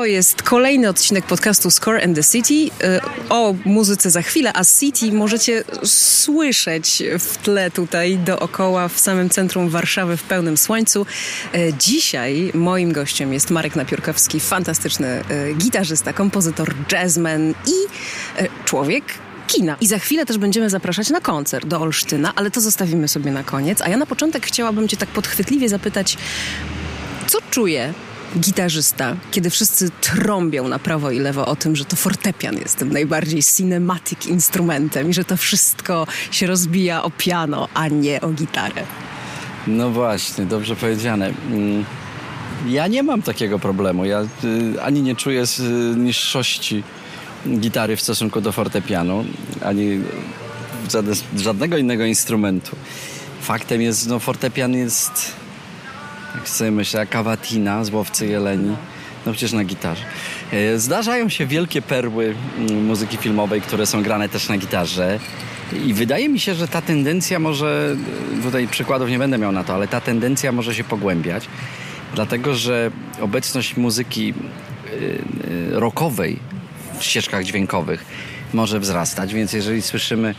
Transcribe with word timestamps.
To 0.00 0.04
jest 0.06 0.42
kolejny 0.42 0.88
odcinek 0.88 1.26
podcastu 1.26 1.70
Score 1.70 2.04
and 2.04 2.16
the 2.16 2.22
City. 2.22 2.54
Y, 2.84 3.00
o 3.28 3.54
muzyce 3.64 4.10
za 4.10 4.22
chwilę, 4.22 4.52
a 4.54 4.64
City 4.64 5.12
możecie 5.12 5.64
słyszeć 5.84 7.02
w 7.18 7.36
tle 7.36 7.70
tutaj 7.70 8.18
dookoła 8.18 8.88
w 8.88 9.00
samym 9.00 9.30
centrum 9.30 9.68
Warszawy 9.68 10.16
w 10.16 10.22
pełnym 10.22 10.56
słońcu. 10.56 11.06
Y, 11.54 11.72
dzisiaj 11.78 12.50
moim 12.54 12.92
gościem 12.92 13.32
jest 13.32 13.50
Marek 13.50 13.76
Napiórkowski, 13.76 14.40
fantastyczny 14.40 15.22
y, 15.30 15.54
gitarzysta, 15.54 16.12
kompozytor, 16.12 16.74
jazzman 16.92 17.50
i 17.50 17.74
człowiek, 18.64 19.04
kina. 19.46 19.76
I 19.80 19.86
za 19.86 19.98
chwilę 19.98 20.26
też 20.26 20.38
będziemy 20.38 20.70
zapraszać 20.70 21.10
na 21.10 21.20
koncert 21.20 21.66
do 21.66 21.80
Olsztyna, 21.80 22.32
ale 22.36 22.50
to 22.50 22.60
zostawimy 22.60 23.08
sobie 23.08 23.30
na 23.30 23.44
koniec. 23.44 23.82
A 23.82 23.88
ja 23.88 23.96
na 23.96 24.06
początek 24.06 24.46
chciałabym 24.46 24.88
Cię 24.88 24.96
tak 24.96 25.08
podchwytliwie 25.08 25.68
zapytać, 25.68 26.16
co 27.26 27.38
czuje 27.50 27.94
gitarzysta, 28.38 29.16
kiedy 29.30 29.50
wszyscy 29.50 29.90
trąbią 30.00 30.68
na 30.68 30.78
prawo 30.78 31.10
i 31.10 31.18
lewo 31.18 31.46
o 31.46 31.56
tym, 31.56 31.76
że 31.76 31.84
to 31.84 31.96
fortepian 31.96 32.56
jest 32.56 32.78
tym 32.78 32.92
najbardziej 32.92 33.42
cinematic 33.42 34.26
instrumentem 34.26 35.10
i 35.10 35.14
że 35.14 35.24
to 35.24 35.36
wszystko 35.36 36.06
się 36.30 36.46
rozbija 36.46 37.02
o 37.02 37.10
piano, 37.10 37.68
a 37.74 37.88
nie 37.88 38.20
o 38.20 38.28
gitarę. 38.28 38.82
No 39.66 39.90
właśnie, 39.90 40.44
dobrze 40.44 40.76
powiedziane. 40.76 41.32
Mm, 41.50 41.84
ja 42.68 42.86
nie 42.86 43.02
mam 43.02 43.22
takiego 43.22 43.58
problemu. 43.58 44.04
Ja 44.04 44.20
y, 44.44 44.82
ani 44.82 45.02
nie 45.02 45.16
czuję 45.16 45.42
y, 45.42 45.96
niższości 45.96 46.82
gitary 47.48 47.96
w 47.96 48.00
stosunku 48.00 48.40
do 48.40 48.52
fortepianu, 48.52 49.24
ani 49.64 50.00
żadnego 51.36 51.76
innego 51.76 52.04
instrumentu. 52.04 52.76
Faktem 53.40 53.82
jest, 53.82 54.08
no 54.08 54.18
fortepian 54.18 54.74
jest 54.74 55.32
jak 56.34 56.48
sobie 56.48 56.70
myślę, 56.70 57.06
Cavatina 57.06 57.84
z 57.84 57.90
Łowcy 57.90 58.26
Jeleni. 58.26 58.76
No 59.26 59.32
przecież 59.32 59.52
na 59.52 59.64
gitarze. 59.64 60.04
E, 60.52 60.78
zdarzają 60.78 61.28
się 61.28 61.46
wielkie 61.46 61.82
perły 61.82 62.34
mm, 62.58 62.84
muzyki 62.84 63.16
filmowej, 63.16 63.60
które 63.60 63.86
są 63.86 64.02
grane 64.02 64.28
też 64.28 64.48
na 64.48 64.58
gitarze. 64.58 65.18
I 65.86 65.94
wydaje 65.94 66.28
mi 66.28 66.40
się, 66.40 66.54
że 66.54 66.68
ta 66.68 66.82
tendencja 66.82 67.38
może, 67.38 67.96
tutaj 68.42 68.68
przykładów 68.68 69.10
nie 69.10 69.18
będę 69.18 69.38
miał 69.38 69.52
na 69.52 69.64
to, 69.64 69.74
ale 69.74 69.88
ta 69.88 70.00
tendencja 70.00 70.52
może 70.52 70.74
się 70.74 70.84
pogłębiać, 70.84 71.48
dlatego 72.14 72.54
że 72.54 72.90
obecność 73.20 73.76
muzyki 73.76 74.34
y, 74.92 75.20
rockowej 75.70 76.38
w 76.98 77.04
ścieżkach 77.04 77.44
dźwiękowych 77.44 78.04
może 78.52 78.80
wzrastać, 78.80 79.34
więc 79.34 79.52
jeżeli 79.52 79.82
słyszymy, 79.82 80.34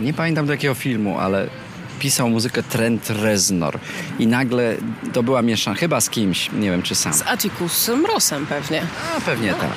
nie 0.00 0.12
pamiętam 0.14 0.46
do 0.46 0.52
jakiego 0.52 0.74
filmu, 0.74 1.18
ale 1.18 1.48
pisał 1.98 2.30
muzykę 2.30 2.62
Trent 2.62 3.10
Reznor 3.10 3.78
i 4.18 4.26
nagle 4.26 4.76
to 5.12 5.22
była 5.22 5.42
mieszana, 5.42 5.76
chyba 5.76 6.00
z 6.00 6.10
kimś, 6.10 6.50
nie 6.52 6.70
wiem 6.70 6.82
czy 6.82 6.94
sam. 6.94 7.14
Z 7.14 7.22
Atticusem 7.22 8.06
Rossem 8.06 8.46
pewnie. 8.46 8.82
A 9.16 9.20
pewnie 9.20 9.54
tak. 9.54 9.70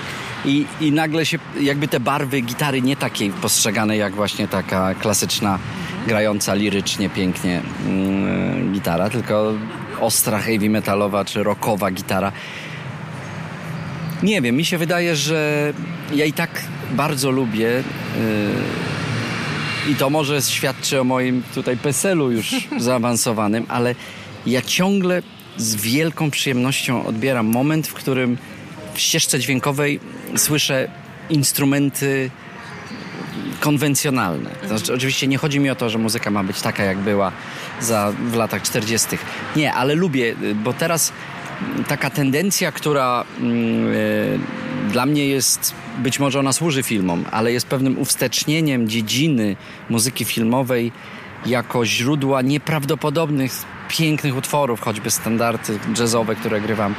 I, 0.45 0.65
I 0.81 0.91
nagle 0.91 1.25
się 1.25 1.39
jakby 1.61 1.87
te 1.87 1.99
barwy 1.99 2.41
gitary 2.41 2.81
nie 2.81 2.95
takiej 2.95 3.29
postrzegane 3.29 3.97
jak 3.97 4.13
właśnie 4.13 4.47
taka 4.47 4.95
klasyczna, 4.95 5.59
grająca 6.07 6.53
lirycznie, 6.53 7.09
pięknie 7.09 7.61
mm, 7.85 8.73
gitara, 8.73 9.09
tylko 9.09 9.53
ostra 9.99 10.39
heavy 10.39 10.69
metalowa 10.69 11.25
czy 11.25 11.43
rockowa 11.43 11.91
gitara. 11.91 12.31
Nie 14.23 14.41
wiem, 14.41 14.55
mi 14.55 14.65
się 14.65 14.77
wydaje, 14.77 15.15
że 15.15 15.73
ja 16.13 16.25
i 16.25 16.33
tak 16.33 16.49
bardzo 16.91 17.31
lubię 17.31 17.65
yy, 17.65 17.83
i 19.87 19.95
to 19.95 20.09
może 20.09 20.41
świadczy 20.41 21.01
o 21.01 21.03
moim 21.03 21.43
tutaj 21.55 21.77
peselu 21.77 22.31
już 22.31 22.55
zaawansowanym, 22.77 23.65
ale 23.67 23.95
ja 24.45 24.61
ciągle 24.61 25.23
z 25.57 25.75
wielką 25.75 26.31
przyjemnością 26.31 27.05
odbieram 27.05 27.45
moment, 27.45 27.87
w 27.87 27.93
którym 27.93 28.37
w 28.93 28.99
ścieżce 28.99 29.39
dźwiękowej 29.39 29.99
słyszę 30.35 30.89
instrumenty 31.29 32.31
konwencjonalne. 33.59 34.49
Znaczy, 34.67 34.93
oczywiście 34.93 35.27
nie 35.27 35.37
chodzi 35.37 35.59
mi 35.59 35.69
o 35.69 35.75
to, 35.75 35.89
że 35.89 35.97
muzyka 35.97 36.31
ma 36.31 36.43
być 36.43 36.61
taka, 36.61 36.83
jak 36.83 36.97
była 36.97 37.31
za, 37.81 38.13
w 38.31 38.35
latach 38.35 38.61
40. 38.61 39.07
Nie, 39.55 39.73
ale 39.73 39.95
lubię, 39.95 40.35
bo 40.55 40.73
teraz 40.73 41.13
taka 41.87 42.09
tendencja, 42.09 42.71
która 42.71 43.25
yy, 43.41 44.39
dla 44.91 45.05
mnie 45.05 45.27
jest, 45.27 45.73
być 45.97 46.19
może 46.19 46.39
ona 46.39 46.53
służy 46.53 46.83
filmom, 46.83 47.25
ale 47.31 47.51
jest 47.51 47.67
pewnym 47.67 47.97
uwstecznieniem 47.97 48.89
dziedziny 48.89 49.55
muzyki 49.89 50.25
filmowej 50.25 50.91
jako 51.45 51.85
źródła 51.85 52.41
nieprawdopodobnych, 52.41 53.51
pięknych 53.89 54.37
utworów, 54.37 54.81
choćby 54.81 55.11
standardy 55.11 55.79
jazzowe, 55.99 56.35
które 56.35 56.61
grywam. 56.61 56.95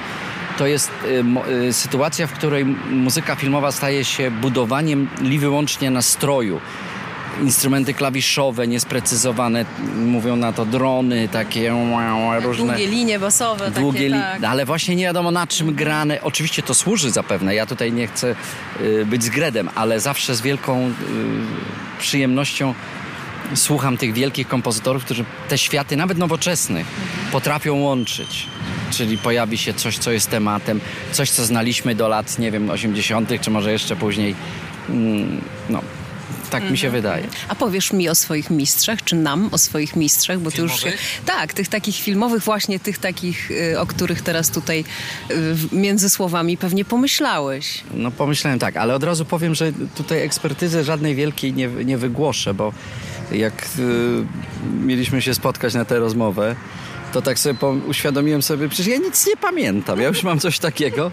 To 0.59 0.67
jest 0.67 0.91
y, 1.05 1.25
y, 1.69 1.73
sytuacja, 1.73 2.27
w 2.27 2.33
której 2.33 2.65
muzyka 2.91 3.35
filmowa 3.35 3.73
staje 3.73 4.05
się 4.05 4.31
budowaniem 4.31 5.09
li 5.21 5.39
wyłącznie 5.39 5.91
nastroju 5.91 6.61
instrumenty 7.43 7.95
klawiszowe 7.95 8.69
niesprecyzowane, 8.69 9.65
mówią 9.97 10.37
na 10.37 10.53
to 10.53 10.67
drony, 10.67 11.29
takie 11.29 11.73
różne. 12.43 12.67
Długie 12.67 12.87
linie 12.87 13.19
basowe. 13.19 13.71
Długie 13.71 13.99
takie, 13.99 14.09
li... 14.09 14.23
tak. 14.23 14.45
Ale 14.45 14.67
właśnie 14.67 14.97
nie 14.97 15.05
wiadomo 15.05 15.31
na 15.31 15.47
czym 15.47 15.75
grane. 15.75 16.23
Oczywiście 16.23 16.63
to 16.63 16.75
służy 16.75 17.11
zapewne. 17.11 17.55
Ja 17.55 17.67
tutaj 17.67 17.93
nie 17.93 18.07
chcę 18.07 18.35
y, 18.81 19.07
być 19.07 19.25
zgredem, 19.25 19.71
ale 19.75 20.01
zawsze 20.01 20.35
z 20.35 20.41
wielką 20.41 20.89
y, 20.89 20.93
przyjemnością 21.99 22.75
słucham 23.55 23.97
tych 23.97 24.13
wielkich 24.13 24.49
kompozytorów, 24.49 25.05
którzy 25.05 25.25
te 25.49 25.59
światy, 25.59 25.97
nawet 25.97 26.19
nowoczesnych, 26.19 26.87
mhm. 26.87 27.33
potrafią 27.33 27.75
łączyć. 27.75 28.47
Czyli 28.91 29.19
pojawi 29.19 29.59
się 29.59 29.75
coś, 29.75 29.99
co 29.99 30.13
jest 30.13 30.31
tematem, 30.31 30.81
coś, 31.13 31.31
co 31.31 31.45
znaliśmy 31.45 31.95
do 31.95 32.09
lat, 32.09 32.39
nie 32.39 32.51
wiem, 32.51 32.71
80., 32.71 33.31
czy 33.41 33.51
może 33.51 33.73
jeszcze 33.73 33.97
później. 33.97 34.35
Mm, 34.89 35.41
no, 35.69 35.81
tak 36.51 36.55
mhm. 36.55 36.73
mi 36.73 36.79
się 36.79 36.87
mhm. 36.87 37.03
wydaje. 37.03 37.29
A 37.49 37.55
powiesz 37.55 37.93
mi 37.93 38.09
o 38.09 38.15
swoich 38.15 38.51
mistrzach, 38.51 39.05
czy 39.05 39.17
nam 39.17 39.49
o 39.53 39.59
swoich 39.59 39.97
mistrzach, 39.97 40.39
bo 40.39 40.51
ty 40.51 40.63
już 40.63 40.81
się, 40.81 40.93
tak, 41.27 41.55
tych 41.55 41.69
takich 41.69 41.97
filmowych 41.97 42.43
właśnie, 42.43 42.81
tych 42.81 42.99
takich, 42.99 43.51
y, 43.51 43.81
o 43.81 43.87
których 43.87 44.23
teraz 44.23 44.51
tutaj 44.51 44.85
y, 45.31 45.55
między 45.73 46.11
słowami 46.11 46.57
pewnie 46.57 46.85
pomyślałeś. 46.85 47.85
No 47.95 48.11
pomyślałem 48.11 48.59
tak, 48.59 48.77
ale 48.77 48.95
od 48.95 49.05
razu 49.05 49.25
powiem, 49.25 49.55
że 49.55 49.73
tutaj 49.97 50.23
ekspertyzy 50.23 50.85
żadnej 50.85 51.15
wielkiej 51.15 51.53
nie, 51.53 51.69
nie 51.69 51.99
wygłoszę, 51.99 52.55
bo 52.55 52.73
jak 53.33 53.69
y, 53.79 54.25
mieliśmy 54.87 55.23
się 55.23 55.35
spotkać 55.35 55.75
na 55.75 55.85
tę 55.85 55.99
rozmowę, 55.99 56.57
to 57.13 57.23
tak 57.23 57.39
sobie 57.39 57.59
uświadomiłem 57.89 58.43
sobie, 58.43 58.69
przecież 58.69 58.87
ja 58.87 58.99
nic 58.99 59.27
nie 59.27 59.37
pamiętam, 59.37 60.01
ja 60.01 60.09
już 60.09 60.23
mam 60.23 60.39
coś 60.39 60.59
takiego. 60.59 61.11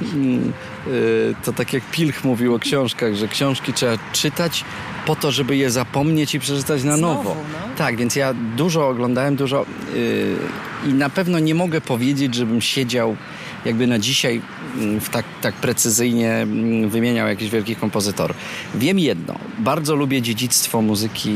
Mm, 0.00 0.52
y, 0.86 1.34
to 1.44 1.52
tak 1.52 1.72
jak 1.72 1.82
Pilch 1.90 2.24
mówił 2.24 2.54
o 2.54 2.58
książkach, 2.58 3.14
że 3.14 3.28
książki 3.28 3.72
trzeba 3.72 3.98
czytać 4.12 4.64
po 5.06 5.16
to, 5.16 5.32
żeby 5.32 5.56
je 5.56 5.70
zapomnieć 5.70 6.34
i 6.34 6.40
przeczytać 6.40 6.84
na 6.84 6.96
Znowu, 6.96 7.14
nowo. 7.14 7.34
No? 7.34 7.76
Tak, 7.76 7.96
więc 7.96 8.16
ja 8.16 8.34
dużo 8.56 8.88
oglądałem, 8.88 9.36
dużo 9.36 9.66
yy, 9.94 10.90
i 10.90 10.94
na 10.94 11.10
pewno 11.10 11.38
nie 11.38 11.54
mogę 11.54 11.80
powiedzieć, 11.80 12.34
żebym 12.34 12.60
siedział 12.60 13.16
jakby 13.64 13.86
na 13.86 13.98
dzisiaj 13.98 14.40
mm, 14.78 15.00
w 15.00 15.08
tak, 15.08 15.24
tak 15.40 15.54
precyzyjnie 15.54 16.32
mm, 16.32 16.88
wymieniał 16.88 17.28
jakiś 17.28 17.50
wielki 17.50 17.76
kompozytor. 17.76 18.34
Wiem 18.74 18.98
jedno, 18.98 19.34
bardzo 19.58 19.94
lubię 19.94 20.22
dziedzictwo 20.22 20.82
muzyki 20.82 21.34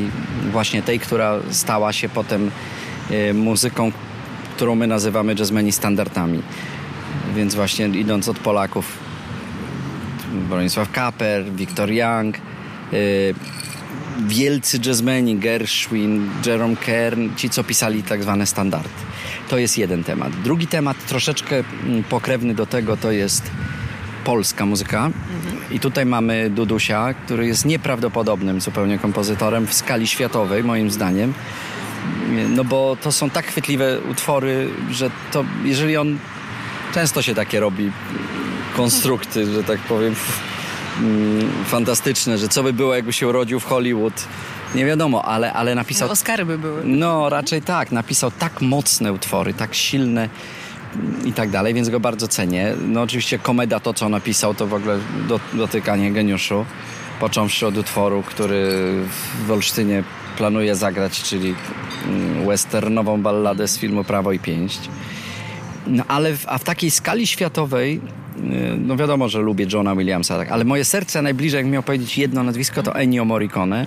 właśnie 0.53 0.83
tej, 0.83 1.01
która 1.01 1.39
stała 1.51 1.93
się 1.93 2.09
potem 2.09 2.51
E, 3.11 3.35
muzyką, 3.35 3.93
którą 4.57 4.75
my 4.75 4.87
nazywamy 4.87 5.35
jazzmeni 5.39 5.73
standardami. 5.73 6.43
Więc 7.37 7.55
właśnie 7.55 7.87
idąc 7.87 8.29
od 8.29 8.39
Polaków, 8.39 8.99
Bronisław 10.49 10.91
Kaper, 10.91 11.45
Victor 11.45 11.91
Young, 11.91 12.37
wielcy 14.29 14.79
jazzmeni, 14.79 15.37
Gershwin, 15.37 16.31
Jerome 16.47 16.77
Kern, 16.77 17.29
ci 17.37 17.51
co 17.51 17.65
pisali 17.65 18.03
tak 18.03 18.23
zwane 18.23 18.47
standardy. 18.47 18.89
To 19.49 19.59
jest 19.59 19.79
jeden 19.79 20.05
temat. 20.05 20.33
Drugi 20.45 20.67
temat, 20.67 20.97
troszeczkę 21.07 21.65
mm, 21.85 22.05
pokrewny 22.05 22.55
do 22.55 22.67
tego, 22.67 22.97
to 22.97 23.11
jest 23.11 23.51
polska 24.25 24.67
muzyka. 24.67 25.07
Mhm. 25.07 25.57
I 25.71 25.81
tutaj 25.81 26.07
mamy 26.07 26.51
Dudusia, 26.51 27.15
który 27.15 27.47
jest 27.47 27.65
nieprawdopodobnym 27.65 28.61
zupełnie 28.61 28.99
kompozytorem 28.99 29.67
w 29.67 29.75
skali 29.75 30.07
światowej, 30.07 30.65
moim 30.65 30.91
zdaniem. 30.91 31.35
No 32.49 32.65
bo 32.65 32.97
to 33.03 33.13
są 33.13 33.31
tak 33.31 33.47
chwytliwe 33.47 34.01
utwory, 34.01 34.69
że 34.91 35.11
to 35.33 35.45
jeżeli 35.65 35.97
on 35.97 36.19
często 36.95 37.23
się 37.23 37.35
takie 37.35 37.61
robi 37.61 37.91
konstrukty, 38.77 39.53
że 39.53 39.65
tak 39.65 39.79
powiem 39.79 40.15
fantastyczne, 41.65 42.39
że 42.39 42.49
co 42.49 42.63
by 42.63 42.73
było 42.73 42.95
jakby 42.95 43.13
się 43.13 43.29
urodził 43.29 43.61
w 43.61 43.65
Hollywood 43.65 44.27
nie 44.75 44.87
wiadomo, 44.87 45.25
ale, 45.25 45.53
ale 45.53 45.75
napisał... 45.75 46.11
Oscary 46.11 46.45
by 46.45 46.59
były. 46.59 46.83
No, 46.85 47.29
raczej 47.29 47.63
tak. 47.63 47.93
Napisał 47.93 48.31
tak 48.31 48.61
mocne 48.61 49.13
utwory, 49.13 49.55
tak 49.55 49.75
silne 49.75 50.29
i 51.25 51.33
tak 51.33 51.51
dalej, 51.51 51.75
więc 51.75 51.89
go 51.89 52.01
bardzo 52.01 52.29
cenię. 52.29 52.75
No 52.89 53.03
oczywiście 53.03 53.39
komeda, 53.39 53.81
to 53.81 53.95
co 53.95 54.09
napisał, 54.09 54.55
to 54.55 54.67
w 54.67 54.75
ogóle 54.75 54.99
do, 55.29 55.41
dotykanie 55.55 56.13
geniuszu. 56.13 56.65
Począwszy 57.21 57.67
od 57.67 57.77
utworu, 57.77 58.23
który 58.23 58.73
w 59.47 59.51
Olsztynie 59.51 60.03
planuje 60.37 60.77
zagrać, 60.77 61.23
czyli 61.23 61.55
mm, 62.05 62.47
westernową 62.47 63.23
balladę 63.23 63.69
z 63.69 63.79
filmu 63.79 64.05
Prawo 64.05 64.33
i 64.33 64.39
Pięść. 64.39 64.81
No 65.87 66.05
ale 66.09 66.37
w, 66.37 66.45
a 66.49 66.59
w 66.59 66.65
takiej 66.65 66.91
skali 66.91 67.27
światowej 67.27 68.01
no 68.79 68.97
wiadomo, 68.97 69.29
że 69.29 69.39
lubię 69.39 69.67
Johna 69.73 69.97
Williamsa, 69.97 70.39
tak, 70.39 70.51
ale 70.51 70.65
moje 70.65 70.85
serce 70.85 71.23
najbliżej, 71.23 71.59
jak 71.59 71.67
miał 71.67 71.83
powiedzieć 71.83 72.19
jedno 72.19 72.43
nazwisko, 72.43 72.83
to 72.83 72.95
Ennio 72.95 73.25
Morricone. 73.25 73.87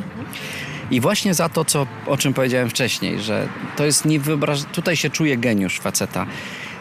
I 0.92 1.02
właśnie 1.02 1.34
za 1.34 1.50
to, 1.50 1.66
co, 1.66 1.88
o 2.06 2.18
czym 2.18 2.34
powiedziałem 2.34 2.70
wcześniej, 2.70 3.20
że 3.20 3.48
to 3.76 3.86
jest 3.86 4.06
niewyobraż... 4.06 4.64
Tutaj 4.64 4.96
się 4.96 5.10
czuje 5.10 5.38
geniusz 5.38 5.80
faceta. 5.80 6.26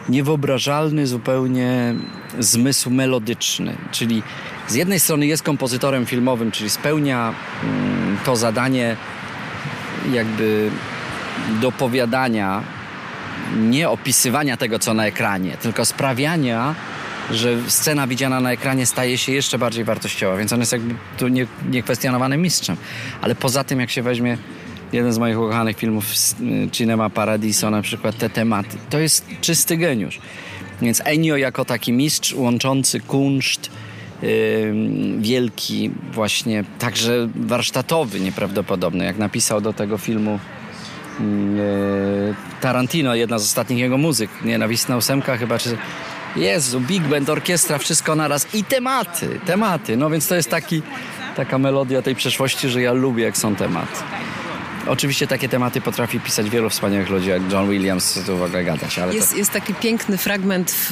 Niewyobrażalny 0.09 1.07
zupełnie 1.07 1.95
zmysł 2.39 2.89
melodyczny, 2.89 3.75
czyli 3.91 4.23
z 4.67 4.75
jednej 4.75 4.99
strony 4.99 5.25
jest 5.25 5.43
kompozytorem 5.43 6.05
filmowym, 6.05 6.51
czyli 6.51 6.69
spełnia 6.69 7.33
mm, 7.63 8.17
to 8.25 8.35
zadanie 8.35 8.95
jakby 10.13 10.69
dopowiadania, 11.61 12.63
nie 13.57 13.89
opisywania 13.89 14.57
tego, 14.57 14.79
co 14.79 14.93
na 14.93 15.05
ekranie, 15.05 15.57
tylko 15.61 15.85
sprawiania, 15.85 16.75
że 17.31 17.57
scena 17.67 18.07
widziana 18.07 18.39
na 18.39 18.51
ekranie 18.51 18.85
staje 18.85 19.17
się 19.17 19.31
jeszcze 19.31 19.59
bardziej 19.59 19.83
wartościowa, 19.83 20.37
więc 20.37 20.53
on 20.53 20.59
jest 20.59 20.71
jakby 20.71 20.95
tu 21.17 21.27
nie, 21.27 21.47
niekwestionowanym 21.69 22.41
mistrzem. 22.41 22.77
Ale 23.21 23.35
poza 23.35 23.63
tym, 23.63 23.79
jak 23.79 23.89
się 23.89 24.01
weźmie 24.01 24.37
jeden 24.93 25.13
z 25.13 25.17
moich 25.17 25.39
ukochanych 25.39 25.77
filmów 25.77 26.05
y, 26.41 26.69
Cinema 26.71 27.09
Paradiso, 27.09 27.69
na 27.69 27.81
przykład 27.81 28.17
te 28.17 28.29
tematy, 28.29 28.77
to 28.89 28.99
jest 28.99 29.25
czysty 29.41 29.77
geniusz. 29.77 30.19
Więc 30.81 31.01
Ennio 31.05 31.37
jako 31.37 31.65
taki 31.65 31.93
mistrz 31.93 32.33
łączący 32.33 32.99
kunszt, 32.99 33.69
wielki, 35.19 35.91
właśnie 36.11 36.63
także 36.79 37.29
warsztatowy, 37.35 38.19
nieprawdopodobny, 38.19 39.05
jak 39.05 39.17
napisał 39.17 39.61
do 39.61 39.73
tego 39.73 39.97
filmu 39.97 40.39
yy, 41.19 42.35
Tarantino, 42.61 43.15
jedna 43.15 43.39
z 43.39 43.43
ostatnich 43.43 43.79
jego 43.79 43.97
muzyk, 43.97 44.29
Nienawistna 44.45 44.97
ósemka 44.97 45.37
chyba, 45.37 45.59
czy 45.59 45.77
Jezu, 46.35 46.79
big 46.79 47.03
band, 47.03 47.29
orkiestra, 47.29 47.77
wszystko 47.77 48.15
naraz 48.15 48.55
i 48.55 48.63
tematy, 48.63 49.39
tematy. 49.45 49.97
No 49.97 50.09
więc 50.09 50.27
to 50.27 50.35
jest 50.35 50.49
taki, 50.49 50.81
taka 51.35 51.57
melodia 51.57 52.01
tej 52.01 52.15
przeszłości, 52.15 52.69
że 52.69 52.81
ja 52.81 52.93
lubię, 52.93 53.23
jak 53.23 53.37
są 53.37 53.55
tematy. 53.55 53.99
Oczywiście 54.89 55.27
takie 55.27 55.49
tematy 55.49 55.81
potrafi 55.81 56.19
pisać 56.19 56.49
wielu 56.49 56.69
wspaniałych 56.69 57.09
ludzi, 57.09 57.29
jak 57.29 57.51
John 57.51 57.69
Williams, 57.69 58.19
tu 58.25 58.37
w 58.37 58.43
ogóle 58.43 58.63
gadać. 58.63 58.99
Ale 58.99 59.15
jest, 59.15 59.31
to... 59.31 59.37
jest 59.37 59.51
taki 59.51 59.73
piękny 59.73 60.17
fragment 60.17 60.71
w, 60.71 60.91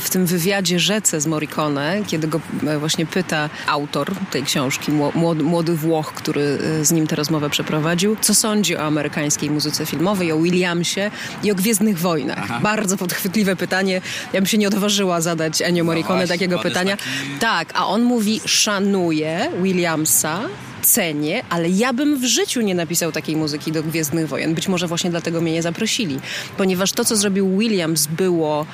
w 0.00 0.10
tym 0.10 0.26
wywiadzie 0.26 0.78
Rzece 0.78 1.20
z 1.20 1.26
Morricone, 1.26 2.02
kiedy 2.06 2.28
go 2.28 2.40
e, 2.66 2.78
właśnie 2.78 3.06
pyta 3.06 3.50
autor 3.66 4.12
tej 4.30 4.42
książki, 4.42 4.92
młody, 4.92 5.42
młody 5.42 5.74
Włoch, 5.74 6.12
który 6.14 6.58
e, 6.80 6.84
z 6.84 6.92
nim 6.92 7.06
tę 7.06 7.16
rozmowę 7.16 7.50
przeprowadził, 7.50 8.16
co 8.20 8.34
sądzi 8.34 8.76
o 8.76 8.80
amerykańskiej 8.80 9.50
muzyce 9.50 9.86
filmowej, 9.86 10.32
o 10.32 10.38
Williamsie 10.38 11.10
i 11.42 11.52
o 11.52 11.54
Gwiezdnych 11.54 11.98
Wojnach. 11.98 12.38
Aha. 12.42 12.60
Bardzo 12.62 12.96
podchwytliwe 12.96 13.56
pytanie. 13.56 14.00
Ja 14.32 14.40
bym 14.40 14.46
się 14.46 14.58
nie 14.58 14.68
odważyła 14.68 15.20
zadać 15.20 15.62
Ennio 15.62 15.84
no 15.84 15.86
Morricone 15.86 16.20
no 16.20 16.26
właśnie, 16.26 16.34
takiego 16.34 16.58
pytania. 16.58 16.96
Taki... 16.96 17.38
Tak, 17.40 17.68
a 17.74 17.86
on 17.86 18.02
mówi, 18.02 18.40
szanuje 18.44 19.50
Williamsa, 19.62 20.40
cenię, 20.86 21.42
ale 21.50 21.68
ja 21.68 21.92
bym 21.92 22.16
w 22.16 22.24
życiu 22.24 22.60
nie 22.60 22.74
napisał 22.74 23.12
takiej 23.12 23.36
muzyki 23.36 23.72
do 23.72 23.82
Gwiezdnych 23.82 24.28
Wojen. 24.28 24.54
Być 24.54 24.68
może 24.68 24.86
właśnie 24.86 25.10
dlatego 25.10 25.40
mnie 25.40 25.52
nie 25.52 25.62
zaprosili. 25.62 26.20
Ponieważ 26.56 26.92
to, 26.92 27.04
co 27.04 27.16
zrobił 27.16 27.58
Williams 27.58 28.06
było 28.06 28.66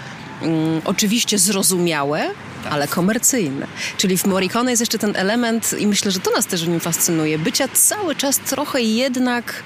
mm, 0.43 0.81
oczywiście 0.85 1.39
zrozumiałe, 1.39 2.31
ale 2.71 2.89
komercyjne. 2.89 3.67
Czyli 3.97 4.19
w 4.19 4.27
Morricone 4.27 4.71
jest 4.71 4.81
jeszcze 4.81 4.99
ten 4.99 5.17
element 5.17 5.75
i 5.79 5.87
myślę, 5.87 6.11
że 6.11 6.21
to 6.21 6.31
nas 6.31 6.47
też 6.47 6.65
w 6.65 6.69
nim 6.69 6.81
fascynuje, 6.81 7.39
bycia 7.39 7.69
cały 7.69 8.15
czas 8.15 8.39
trochę 8.39 8.81
jednak 8.81 9.63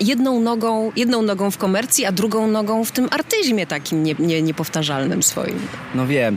jedną 0.00 0.40
nogą, 0.40 0.92
jedną 0.96 1.22
nogą 1.22 1.50
w 1.50 1.58
komercji, 1.58 2.04
a 2.04 2.12
drugą 2.12 2.46
nogą 2.46 2.84
w 2.84 2.92
tym 2.92 3.08
artyzmie 3.10 3.66
takim 3.66 4.02
nie, 4.02 4.14
nie, 4.18 4.42
niepowtarzalnym 4.42 5.22
swoim. 5.22 5.60
No 5.94 6.06
wiem, 6.06 6.36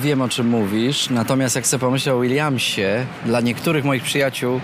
wiem 0.00 0.22
o 0.22 0.28
czym 0.28 0.48
mówisz, 0.48 1.10
natomiast 1.10 1.56
jak 1.56 1.66
sobie 1.66 1.80
pomyślę 1.80 2.14
o 2.14 2.20
Williamsie, 2.20 3.06
dla 3.26 3.40
niektórych 3.40 3.84
moich 3.84 4.02
przyjaciół, 4.02 4.60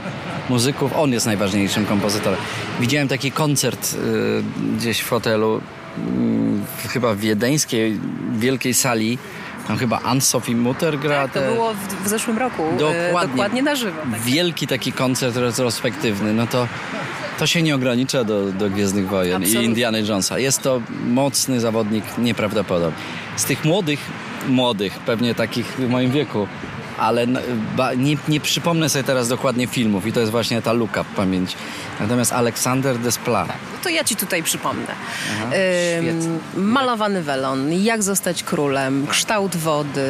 muzyków, 0.48 0.92
on 0.96 1.12
jest 1.12 1.26
najważniejszym 1.26 1.86
kompozytorem. 1.86 2.40
Widziałem 2.80 3.08
taki 3.08 3.32
koncert 3.32 3.94
y, 3.94 4.76
gdzieś 4.76 5.00
w 5.00 5.08
hotelu, 5.08 5.60
y, 6.84 6.88
chyba 6.88 7.14
w 7.14 7.18
wiedeńskiej 7.18 8.00
wielkiej 8.38 8.74
sali, 8.74 9.18
tam 9.68 9.78
chyba 9.78 10.00
Ann-Sophie 10.00 10.56
Mutter 10.56 10.98
gra. 10.98 11.22
Tak, 11.22 11.32
to 11.32 11.40
te... 11.40 11.52
było 11.52 11.74
w, 11.74 12.04
w, 12.04 12.08
zeszłym 12.08 12.38
roku. 12.38 12.62
Y, 12.62 12.78
dokładnie, 12.78 13.32
dokładnie 13.32 13.62
na 13.62 13.76
żywo. 13.76 14.02
Tak. 14.10 14.20
Wielki 14.20 14.66
taki 14.66 14.92
koncert 14.92 15.36
retrospektywny. 15.36 16.32
No 16.32 16.46
to 16.46 16.68
to 17.38 17.46
się 17.46 17.62
nie 17.62 17.74
ogranicza 17.74 18.24
do, 18.24 18.52
do 18.52 18.70
Gwiezdnych 18.70 19.08
Wojen 19.08 19.36
Absolutnie. 19.36 19.62
i 19.62 19.66
Indiana 19.66 19.98
Jonesa. 19.98 20.38
Jest 20.38 20.62
to 20.62 20.82
mocny 21.06 21.60
zawodnik, 21.60 22.04
nieprawdopodobny. 22.18 22.98
Z 23.36 23.44
tych 23.44 23.64
młodych, 23.64 24.00
młodych, 24.48 24.98
pewnie 24.98 25.34
takich 25.34 25.66
w 25.66 25.88
moim 25.88 26.10
wieku, 26.10 26.46
ale 26.98 27.26
nie, 27.96 28.16
nie 28.28 28.40
przypomnę 28.40 28.88
sobie 28.88 29.04
teraz 29.04 29.28
dokładnie 29.28 29.66
filmów 29.66 30.06
i 30.06 30.12
to 30.12 30.20
jest 30.20 30.32
właśnie 30.32 30.62
ta 30.62 30.72
luka 30.72 31.02
w 31.02 31.06
pamięci. 31.06 31.56
Natomiast 32.00 32.32
Aleksander 32.32 32.98
Desplat. 32.98 33.48
No 33.48 33.78
to 33.82 33.88
ja 33.88 34.04
ci 34.04 34.16
tutaj 34.16 34.42
przypomnę. 34.42 34.86
Aha, 35.32 35.50
malowany 36.56 37.22
welon, 37.22 37.72
Jak 37.72 38.02
zostać 38.02 38.42
królem, 38.42 39.06
Kształt 39.06 39.56
wody, 39.56 40.00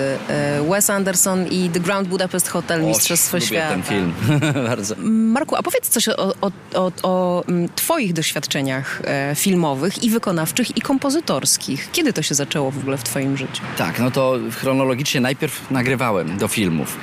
y, 0.60 0.70
Wes 0.70 0.90
Anderson 0.90 1.46
i 1.46 1.70
The 1.70 1.80
Ground 1.80 2.08
Budapest 2.08 2.48
Hotel, 2.48 2.84
Mistrzostwo 2.84 3.36
Oś, 3.36 3.44
Świata. 3.44 3.68
ten 3.68 3.82
film, 3.82 4.12
bardzo. 4.68 4.94
Marku, 5.08 5.56
a 5.56 5.62
powiedz 5.62 5.88
coś 5.88 6.08
o, 6.08 6.34
o, 6.40 6.50
o, 6.74 6.92
o 7.02 7.44
mm, 7.48 7.68
twoich 7.76 8.12
doświadczeniach 8.12 9.02
e, 9.04 9.34
filmowych 9.34 10.02
i 10.02 10.10
wykonawczych 10.10 10.76
i 10.76 10.80
kompozytorskich. 10.80 11.88
Kiedy 11.92 12.12
to 12.12 12.22
się 12.22 12.34
zaczęło 12.34 12.70
w 12.70 12.78
ogóle 12.78 12.96
w 12.96 13.04
twoim 13.04 13.36
życiu? 13.36 13.62
Tak, 13.78 14.00
no 14.00 14.10
to 14.10 14.38
chronologicznie 14.60 15.20
najpierw 15.20 15.70
nagrywałem 15.70 16.38
do 16.38 16.48
filmów. 16.78 16.96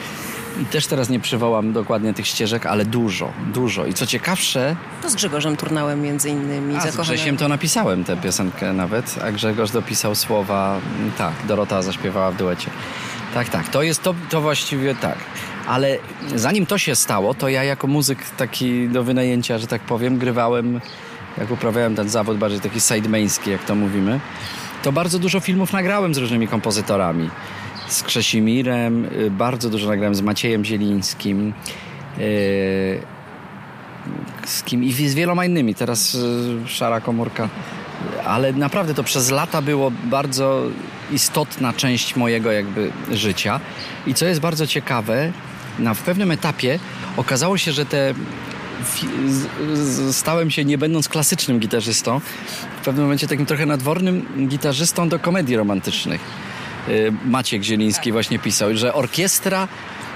I 0.61 0.65
też 0.65 0.87
teraz 0.87 1.09
nie 1.09 1.19
przywołam 1.19 1.73
dokładnie 1.73 2.13
tych 2.13 2.27
ścieżek, 2.27 2.65
ale 2.65 2.85
dużo, 2.85 3.33
dużo. 3.53 3.85
I 3.85 3.93
co 3.93 4.05
ciekawsze... 4.05 4.75
To 5.01 5.09
z 5.09 5.15
Grzegorzem 5.15 5.57
Turnałem 5.57 6.01
między 6.01 6.29
innymi. 6.29 6.75
A, 6.75 6.91
z 6.91 6.97
Grzesiem 6.97 7.37
to 7.37 7.47
napisałem 7.47 8.03
tę 8.03 8.17
piosenkę 8.17 8.73
nawet, 8.73 9.15
a 9.23 9.31
Grzegorz 9.31 9.71
dopisał 9.71 10.15
słowa, 10.15 10.79
tak, 11.17 11.33
Dorota 11.47 11.81
zaśpiewała 11.81 12.31
w 12.31 12.37
duecie. 12.37 12.69
Tak, 13.33 13.49
tak, 13.49 13.69
to 13.69 13.83
jest 13.83 14.03
to, 14.03 14.15
to 14.29 14.41
właściwie 14.41 14.95
tak. 14.95 15.17
Ale 15.67 15.97
zanim 16.35 16.65
to 16.65 16.77
się 16.77 16.95
stało, 16.95 17.33
to 17.33 17.49
ja 17.49 17.63
jako 17.63 17.87
muzyk 17.87 18.29
taki 18.37 18.89
do 18.89 19.03
wynajęcia, 19.03 19.57
że 19.57 19.67
tak 19.67 19.81
powiem, 19.81 20.17
grywałem, 20.17 20.81
jak 21.37 21.51
uprawiałem 21.51 21.95
ten 21.95 22.09
zawód 22.09 22.37
bardziej 22.37 22.59
taki 22.59 22.79
sidemański, 22.81 23.51
jak 23.51 23.63
to 23.63 23.75
mówimy, 23.75 24.19
to 24.83 24.91
bardzo 24.91 25.19
dużo 25.19 25.39
filmów 25.39 25.73
nagrałem 25.73 26.13
z 26.13 26.17
różnymi 26.17 26.47
kompozytorami 26.47 27.29
z 27.87 28.03
Krzesimirem, 28.03 29.05
y, 29.05 29.31
bardzo 29.31 29.69
dużo 29.69 29.87
nagrałem 29.87 30.15
z 30.15 30.21
Maciejem 30.21 30.65
Zielińskim, 30.65 31.53
y, 32.19 33.01
z 34.45 34.63
kim 34.63 34.83
i 34.83 34.91
z 34.91 35.13
wieloma 35.15 35.45
innymi. 35.45 35.75
Teraz 35.75 36.15
y, 36.15 36.67
Szara 36.67 37.01
Komórka. 37.01 37.49
Ale 38.25 38.53
naprawdę 38.53 38.93
to 38.93 39.03
przez 39.03 39.29
lata 39.29 39.61
było 39.61 39.91
bardzo 40.03 40.63
istotna 41.11 41.73
część 41.73 42.15
mojego 42.15 42.51
jakby 42.51 42.91
życia. 43.11 43.59
I 44.07 44.13
co 44.13 44.25
jest 44.25 44.41
bardzo 44.41 44.67
ciekawe, 44.67 45.31
na 45.79 45.93
w 45.93 46.01
pewnym 46.01 46.31
etapie 46.31 46.79
okazało 47.17 47.57
się, 47.57 47.71
że 47.71 47.85
te 47.85 48.13
stałem 50.11 50.51
się, 50.51 50.65
nie 50.65 50.77
będąc 50.77 51.09
klasycznym 51.09 51.59
gitarzystą, 51.59 52.19
w 52.81 52.85
pewnym 52.85 53.05
momencie 53.05 53.27
takim 53.27 53.45
trochę 53.45 53.65
nadwornym 53.65 54.47
gitarzystą 54.47 55.09
do 55.09 55.19
komedii 55.19 55.55
romantycznych. 55.55 56.21
Y, 56.89 57.13
Maciek 57.25 57.63
Zieliński 57.63 58.11
właśnie 58.11 58.39
pisał, 58.39 58.77
że 58.77 58.93
orkiestra 58.93 59.67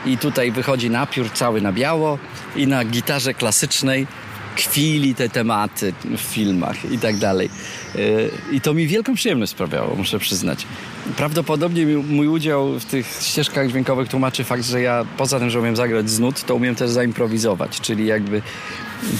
i 0.06 0.18
tutaj 0.18 0.52
wychodzi 0.52 0.90
napiór 0.90 1.32
cały 1.32 1.62
na 1.62 1.72
biało 1.72 2.18
i 2.56 2.68
na 2.68 2.86
gitarze 2.86 3.34
klasycznej 3.34 4.08
kwili 4.56 5.16
te 5.16 5.30
tematy 5.30 5.94
w 6.18 6.20
filmach 6.20 6.92
i 6.92 6.98
tak 6.98 7.18
dalej. 7.18 7.50
Y, 7.96 8.30
I 8.52 8.62
to 8.62 8.74
mi 8.74 8.88
wielką 8.88 9.16
przyjemność 9.16 9.52
sprawiało, 9.52 9.96
muszę 9.96 10.20
przyznać. 10.20 10.66
Prawdopodobnie 11.18 11.86
mój 11.88 12.28
udział 12.28 12.80
w 12.80 12.86
tych 12.86 13.08
ścieżkach 13.22 13.70
dźwiękowych 13.70 14.10
tłumaczy 14.10 14.44
fakt, 14.44 14.66
że 14.66 14.82
ja 14.82 15.06
poza 15.18 15.40
tym, 15.40 15.50
że 15.50 15.60
umiem 15.60 15.76
zagrać 15.76 16.10
z 16.10 16.20
nut, 16.20 16.44
to 16.44 16.56
umiem 16.56 16.76
też 16.76 16.90
zaimprowizować, 16.90 17.82
czyli 17.82 18.06
jakby 18.06 18.42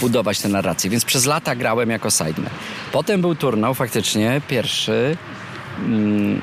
budować 0.02 0.40
tę 0.40 0.50
narrację. 0.50 0.90
Więc 0.90 1.06
przez 1.06 1.26
lata 1.26 1.56
grałem 1.56 1.90
jako 1.90 2.10
sideman. 2.10 2.52
Potem 2.92 3.22
był 3.22 3.36
turnał 3.36 3.74
faktycznie, 3.74 4.42
pierwszy. 4.48 5.18
Mm, 5.86 6.42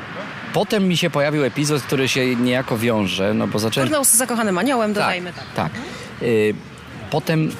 Potem 0.57 0.89
mi 0.89 0.97
się 0.97 1.11
pojawił 1.11 1.45
epizod, 1.45 1.83
który 1.83 2.09
się 2.09 2.37
niejako 2.37 2.79
wiąże, 2.79 3.35
no 3.35 3.47
bo 3.47 3.59
zacząłem... 3.59 3.89
Turnał 3.89 4.05
z 4.05 4.15
zakochanym 4.15 4.59
aniołem, 4.59 4.93
dodajmy 4.93 5.33
tak. 5.33 5.45
Tak. 5.55 5.73
tak. 5.73 5.83
Y, 6.23 6.55
potem 7.11 7.51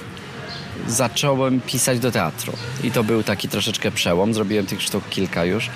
zacząłem 0.87 1.61
pisać 1.61 1.99
do 1.99 2.11
teatru 2.11 2.53
i 2.85 2.91
to 2.91 3.05
był 3.05 3.23
taki 3.23 3.49
troszeczkę 3.49 3.91
przełom. 3.91 4.35
Zrobiłem 4.35 4.67
tych 4.67 4.83
sztuk 4.83 5.09
kilka 5.09 5.45
już. 5.45 5.71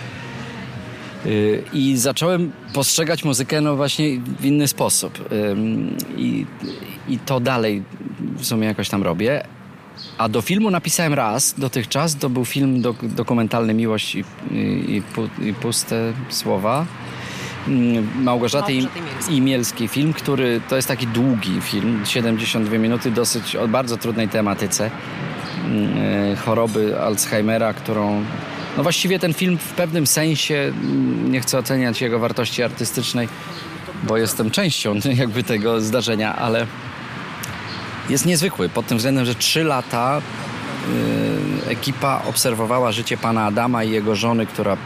Y, 1.26 1.64
I 1.72 1.96
zacząłem 1.96 2.52
postrzegać 2.72 3.24
muzykę 3.24 3.60
no 3.60 3.76
właśnie 3.76 4.20
w 4.40 4.44
inny 4.44 4.68
sposób. 4.68 5.28
I, 6.16 6.46
I 7.08 7.18
to 7.18 7.40
dalej 7.40 7.82
w 8.36 8.46
sumie 8.46 8.66
jakoś 8.66 8.88
tam 8.88 9.02
robię. 9.02 9.44
A 10.18 10.28
do 10.28 10.42
filmu 10.42 10.70
napisałem 10.70 11.14
raz 11.14 11.54
dotychczas. 11.58 12.16
To 12.16 12.30
był 12.30 12.44
film 12.44 12.82
dok 12.82 13.06
dokumentalny 13.06 13.74
Miłość 13.74 14.14
i, 14.14 14.24
i, 14.50 15.02
i, 15.42 15.54
puste 15.54 16.12
słowa. 16.28 16.86
Mm, 17.68 18.22
Małgorzaty, 18.22 18.72
Imielskiej. 18.72 19.36
Imielskiej. 19.36 19.88
Film, 19.88 20.12
który 20.12 20.60
to 20.68 20.76
jest 20.76 20.88
taki 20.88 21.06
długi 21.06 21.60
film, 21.60 22.00
72 22.04 22.78
minuty, 22.78 23.10
dosyć 23.10 23.56
o 23.56 23.68
bardzo 23.68 23.96
trudnej 23.96 24.28
tematyce 24.28 24.90
mm, 25.64 26.32
e, 26.32 26.36
choroby 26.36 27.00
Alzheimera, 27.00 27.72
którą 27.72 28.24
no 28.76 28.82
właściwie 28.82 29.18
ten 29.18 29.34
film 29.34 29.58
w 29.58 29.72
pewnym 29.72 30.06
sensie, 30.06 30.54
mm, 30.54 31.32
nie 31.32 31.40
chcę 31.40 31.58
oceniać 31.58 32.00
jego 32.00 32.18
wartości 32.18 32.62
artystycznej, 32.62 33.28
bo 34.02 34.16
jestem 34.16 34.50
częścią 34.50 34.94
jakby 35.22 35.42
tego 35.42 35.80
zdarzenia, 35.80 36.36
ale 36.36 36.66
jest 38.08 38.26
niezwykły 38.26 38.68
pod 38.68 38.86
tym 38.86 38.98
względem, 38.98 39.24
że 39.24 39.34
trzy 39.34 39.64
lata 39.64 40.20
y, 41.66 41.70
ekipa 41.70 42.22
obserwowała 42.28 42.92
życie 42.92 43.16
pana 43.16 43.44
Adama 43.44 43.84
i 43.84 43.90
jego 43.90 44.16
żony, 44.16 44.46
która 44.46 44.76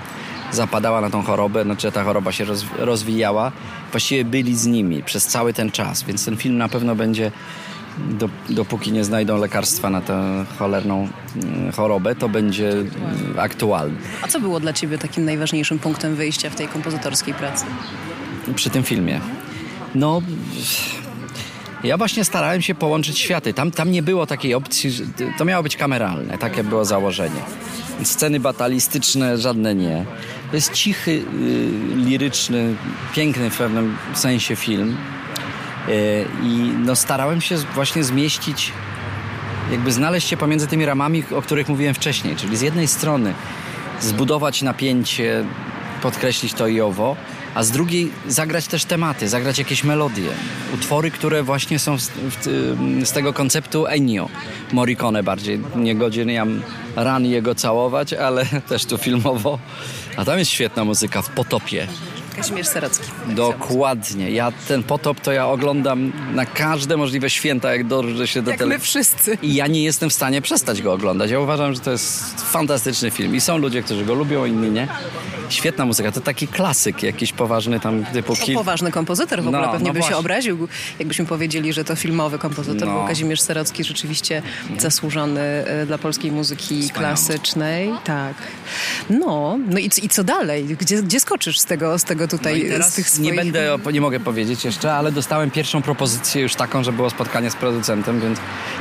zapadała 0.55 1.01
na 1.01 1.11
tą 1.11 1.23
chorobę, 1.23 1.65
znaczy 1.65 1.93
ta 1.93 2.05
choroba 2.05 2.33
się 2.33 2.45
roz, 2.45 2.65
rozwijała. 2.79 3.53
Właściwie 3.91 4.25
byli 4.25 4.57
z 4.57 4.67
nimi 4.67 5.03
przez 5.03 5.27
cały 5.27 5.53
ten 5.53 5.71
czas, 5.71 6.03
więc 6.03 6.25
ten 6.25 6.37
film 6.37 6.57
na 6.59 6.69
pewno 6.69 6.95
będzie, 6.95 7.31
do, 7.99 8.29
dopóki 8.51 8.93
nie 8.93 9.05
znajdą 9.05 9.39
lekarstwa 9.39 9.91
na 9.91 10.01
tę 10.01 10.45
cholerną 10.59 11.09
y, 11.69 11.73
chorobę, 11.73 12.15
to 12.15 12.29
będzie 12.29 12.71
y, 12.73 12.87
aktualny. 13.41 13.97
A 14.23 14.29
co 14.29 14.41
było 14.41 14.61
dla 14.61 14.73
ciebie 14.73 14.99
takim 14.99 15.25
najważniejszym 15.25 15.79
punktem 15.79 16.15
wyjścia 16.15 16.51
w 16.51 16.55
tej 16.55 16.69
kompozytorskiej 16.69 17.35
pracy? 17.35 17.65
przy 18.55 18.71
tym 18.71 18.83
filmie? 18.83 19.21
No, 19.95 20.23
ja 21.85 21.97
właśnie 21.97 22.25
starałem 22.25 22.62
się 22.62 22.75
połączyć 22.75 23.19
światy. 23.19 23.55
Tam, 23.55 23.71
tam 23.71 23.91
nie 23.91 24.03
było 24.03 24.26
takiej 24.26 24.55
opcji, 24.55 24.91
to 25.38 25.45
miało 25.45 25.62
być 25.62 25.76
kameralne, 25.76 26.38
takie 26.38 26.64
było 26.64 26.85
założenie. 26.85 27.41
Sceny 28.03 28.41
batalistyczne 28.41 29.38
żadne 29.38 29.75
nie. 29.75 30.05
To 30.50 30.57
jest 30.57 30.73
cichy, 30.73 31.11
y, 31.11 31.25
liryczny, 31.97 32.75
piękny 33.14 33.50
w 33.50 33.59
pewnym 33.59 33.97
sensie 34.14 34.57
film. 34.57 34.97
Y, 35.88 36.25
I 36.43 36.73
no, 36.85 36.97
starałem 36.97 37.41
się 37.41 37.57
właśnie 37.57 38.05
zmieścić, 38.05 38.73
jakby 39.71 39.93
znaleźć 39.93 40.29
się 40.29 40.37
pomiędzy 40.37 40.67
tymi 40.67 40.87
ramami, 40.87 41.25
o 41.37 41.43
których 41.43 41.69
mówiłem 41.69 41.95
wcześniej. 41.95 42.37
Czyli 42.37 42.57
z 42.57 42.61
jednej 42.61 42.88
strony 42.88 43.35
zbudować 44.00 44.62
napięcie, 44.62 45.45
podkreślić 46.03 46.55
to 46.55 46.67
i 46.67 46.81
owo, 46.81 47.17
a 47.55 47.63
z 47.63 47.71
drugiej 47.71 48.11
zagrać 48.29 48.67
też 48.67 48.85
tematy, 48.85 49.29
zagrać 49.29 49.59
jakieś 49.59 49.85
melodie, 49.85 50.29
utwory, 50.75 51.11
które 51.11 51.43
właśnie 51.43 51.79
są 51.79 51.99
z, 51.99 52.11
z 53.05 53.13
tego 53.13 53.33
konceptu 53.33 53.87
Ennio 53.87 54.29
Morricone 54.73 55.23
bardziej. 55.23 55.61
Nie 55.77 55.95
godzien 55.95 56.31
jam 56.31 56.63
ran 56.97 57.25
jego 57.27 57.55
całować, 57.55 58.13
ale 58.13 58.47
też 58.69 58.85
tu 58.85 58.99
filmowo. 58.99 59.59
A 60.17 60.25
tam 60.25 60.39
jest 60.39 60.51
świetna 60.51 60.85
muzyka 60.85 61.23
w 61.23 61.29
Potopie. 61.31 61.87
Kazimierz 62.37 62.67
Serocki. 62.67 63.05
Dokładnie. 63.29 64.31
Ja 64.31 64.53
ten 64.69 64.83
potop 64.83 65.21
to 65.21 65.33
ja 65.33 65.49
oglądam 65.49 66.13
na 66.35 66.47
każde 66.47 66.97
możliwe 66.97 67.31
święta, 67.31 67.73
jak 67.73 67.87
dążę 67.87 68.27
się 68.27 68.43
do 68.43 68.51
Jak 68.51 68.61
tele- 68.61 68.69
my 68.69 68.79
wszyscy. 68.79 69.39
I 69.43 69.55
ja 69.55 69.67
nie 69.67 69.83
jestem 69.83 70.11
w 70.11 70.13
stanie 70.13 70.43
przestać 70.43 70.83
go 70.83 70.93
oglądać. 70.93 71.31
Ja 71.31 71.41
uważam, 71.41 71.75
że 71.75 71.81
to 71.81 71.91
jest 71.91 72.41
fantastyczny 72.51 73.11
film. 73.11 73.35
I 73.37 73.41
są 73.41 73.59
ludzie, 73.59 73.83
którzy 73.83 74.05
go 74.05 74.15
lubią, 74.15 74.45
inni 74.45 74.71
nie. 74.71 74.89
Świetna 75.49 75.85
muzyka. 75.85 76.13
To 76.13 76.21
taki 76.21 76.49
klasyk, 76.49 77.03
jakiś 77.03 77.33
poważny 77.33 77.81
tam 77.81 78.05
typu 78.05 78.37
To 78.37 78.43
Ki- 78.43 78.55
poważny 78.55 78.93
kompozytor 78.93 79.43
w 79.43 79.47
ogóle 79.49 79.67
No, 79.67 79.73
pewnie 79.73 79.87
no 79.89 79.93
by 79.93 79.99
się 79.99 80.01
właśnie. 80.03 80.17
obraził, 80.17 80.69
jakbyśmy 80.99 81.27
powiedzieli, 81.27 81.73
że 81.73 81.85
to 81.85 81.97
filmowy 81.97 82.39
kompozytor 82.39 82.89
No. 82.89 82.99
był 82.99 83.07
Kazimierz 83.07 83.41
Serocki, 83.41 83.85
rzeczywiście 83.85 84.43
zasłużony 84.79 85.41
e, 85.41 85.87
dla 85.87 85.99
polskiej 85.99 86.33
muzyki 86.33 86.65
Wspaniały. 86.83 86.91
klasycznej. 86.93 87.91
Tak. 88.05 88.35
No, 89.11 89.59
no 89.71 89.79
i, 89.79 89.91
i 90.03 90.09
co 90.09 90.25
dalej? 90.25 90.65
Gdzie, 90.65 91.03
gdzie 91.03 91.21
skoczysz 91.21 91.59
z 91.59 91.65
tego, 91.65 91.99
z 91.99 92.05
tego 92.05 92.29
tutaj, 92.29 92.73
No 92.79 92.85
z 92.85 92.95
tych 92.95 93.09
swoich... 93.11 93.31
nie 93.31 93.37
będę, 93.37 93.79
nie 93.93 94.01
mogę 94.01 94.21
powiedzieć 94.21 94.65
jeszcze, 94.65 94.93
ale 94.95 95.13
dostałem 95.13 95.51
pierwszą 95.51 95.83
propozycję 95.83 96.43
już 96.43 96.55
taką, 96.55 96.85
że 96.85 96.93
było 96.93 97.11
spotkanie 97.11 97.51
z 97.51 97.57
producentem, 97.57 98.21
więc 98.21 98.39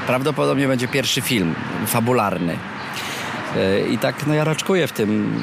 prawdopodobnie 0.07 0.67
będzie 0.67 0.87
pierwszy 0.87 1.21
film 1.21 1.55
fabularny. 1.87 2.57
E, 3.57 3.87
I 3.87 3.97
tak 3.97 4.27
no 4.27 4.33
ja 4.33 4.43
raczkuję 4.43 4.87
w 4.87 4.91
tym 4.91 5.39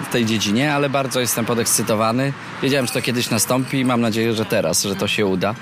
e, 0.00 0.04
w 0.04 0.08
tej 0.12 0.26
dziedzinie, 0.26 0.74
ale 0.74 0.90
bardzo 0.90 1.20
jestem 1.20 1.44
podekscytowany. 1.44 2.32
Wiedziałem, 2.62 2.86
że 2.86 2.92
to 2.92 3.02
kiedyś 3.02 3.30
nastąpi 3.30 3.78
i 3.78 3.84
mam 3.84 4.00
nadzieję, 4.00 4.34
że 4.34 4.44
teraz, 4.44 4.82
że 4.82 4.96
to 4.96 5.08
się 5.08 5.26
uda. 5.26 5.54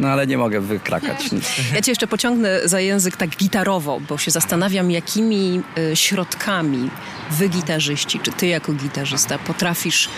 No 0.00 0.08
ale 0.08 0.26
nie 0.26 0.38
mogę 0.38 0.60
wykrakać. 0.60 1.30
Ja 1.74 1.82
cię 1.82 1.92
jeszcze 1.92 2.06
pociągnę 2.06 2.68
za 2.68 2.80
język 2.80 3.16
tak 3.16 3.30
gitarowo, 3.30 4.00
bo 4.08 4.18
się 4.18 4.30
zastanawiam, 4.30 4.90
jakimi 4.90 5.62
e, 5.92 5.96
środkami 5.96 6.90
wy 7.30 7.48
gitarzyści, 7.48 8.20
czy 8.20 8.32
ty 8.32 8.46
jako 8.46 8.72
gitarzysta 8.72 9.38
potrafisz 9.38 10.08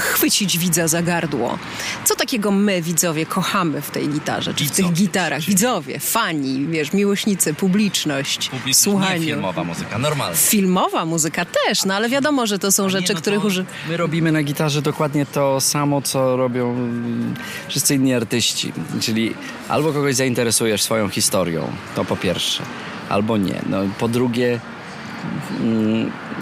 chwycić 0.00 0.58
widza 0.58 0.88
za 0.88 1.02
gardło. 1.02 1.58
Co 2.04 2.14
takiego 2.14 2.50
my, 2.50 2.82
widzowie, 2.82 3.26
kochamy 3.26 3.82
w 3.82 3.90
tej 3.90 4.08
gitarze, 4.08 4.54
czy 4.54 4.64
w 4.64 4.68
tych 4.70 4.76
Widzowie, 4.76 4.94
gitarach? 4.94 5.42
Widzowie, 5.42 6.00
fani, 6.00 6.66
wiesz, 6.66 6.92
miłośnicy, 6.92 7.54
publiczność, 7.54 8.50
słuchanie. 8.72 9.26
filmowa 9.26 9.64
muzyka, 9.64 9.98
normalna. 9.98 10.36
Filmowa 10.36 11.04
muzyka 11.04 11.44
też, 11.44 11.84
no 11.84 11.94
ale 11.94 12.08
wiadomo, 12.08 12.46
że 12.46 12.58
to 12.58 12.72
są 12.72 12.88
rzeczy, 12.88 13.08
Nie, 13.08 13.14
no 13.14 13.20
których 13.20 13.44
uży... 13.44 13.64
My 13.88 13.96
robimy 13.96 14.32
na 14.32 14.42
gitarze 14.42 14.82
dokładnie 14.82 15.26
to 15.26 15.60
samo, 15.60 16.02
co 16.02 16.36
robią 16.36 16.70
mm, 16.70 17.34
wszyscy 17.68 17.94
inni 17.94 18.14
artyści. 18.14 18.72
Czyli 19.00 19.34
albo 19.68 19.92
kogoś 19.92 20.14
zainteresujesz 20.14 20.82
swoją 20.82 21.08
historią, 21.08 21.72
to 21.94 22.04
po 22.04 22.16
pierwsze, 22.16 22.62
albo 23.08 23.36
nie. 23.36 23.62
No, 23.70 23.78
po 23.98 24.08
drugie, 24.08 24.60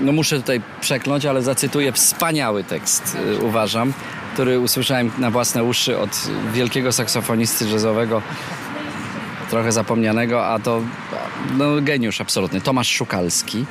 no 0.00 0.12
muszę 0.12 0.36
tutaj 0.36 0.60
przekląć, 0.80 1.26
ale 1.26 1.42
zacytuję 1.42 1.92
wspaniały 1.92 2.64
tekst, 2.64 3.16
y, 3.40 3.44
uważam, 3.44 3.92
który 4.34 4.60
usłyszałem 4.60 5.10
na 5.18 5.30
własne 5.30 5.64
uszy 5.64 5.98
od 5.98 6.10
wielkiego 6.52 6.92
saksofonisty 6.92 7.68
jazzowego, 7.68 8.22
trochę 9.50 9.72
zapomnianego, 9.72 10.46
a 10.46 10.58
to 10.58 10.82
no, 11.58 11.66
geniusz 11.82 12.20
absolutny, 12.20 12.60
Tomasz 12.60 12.88
Szukalski. 12.88 13.64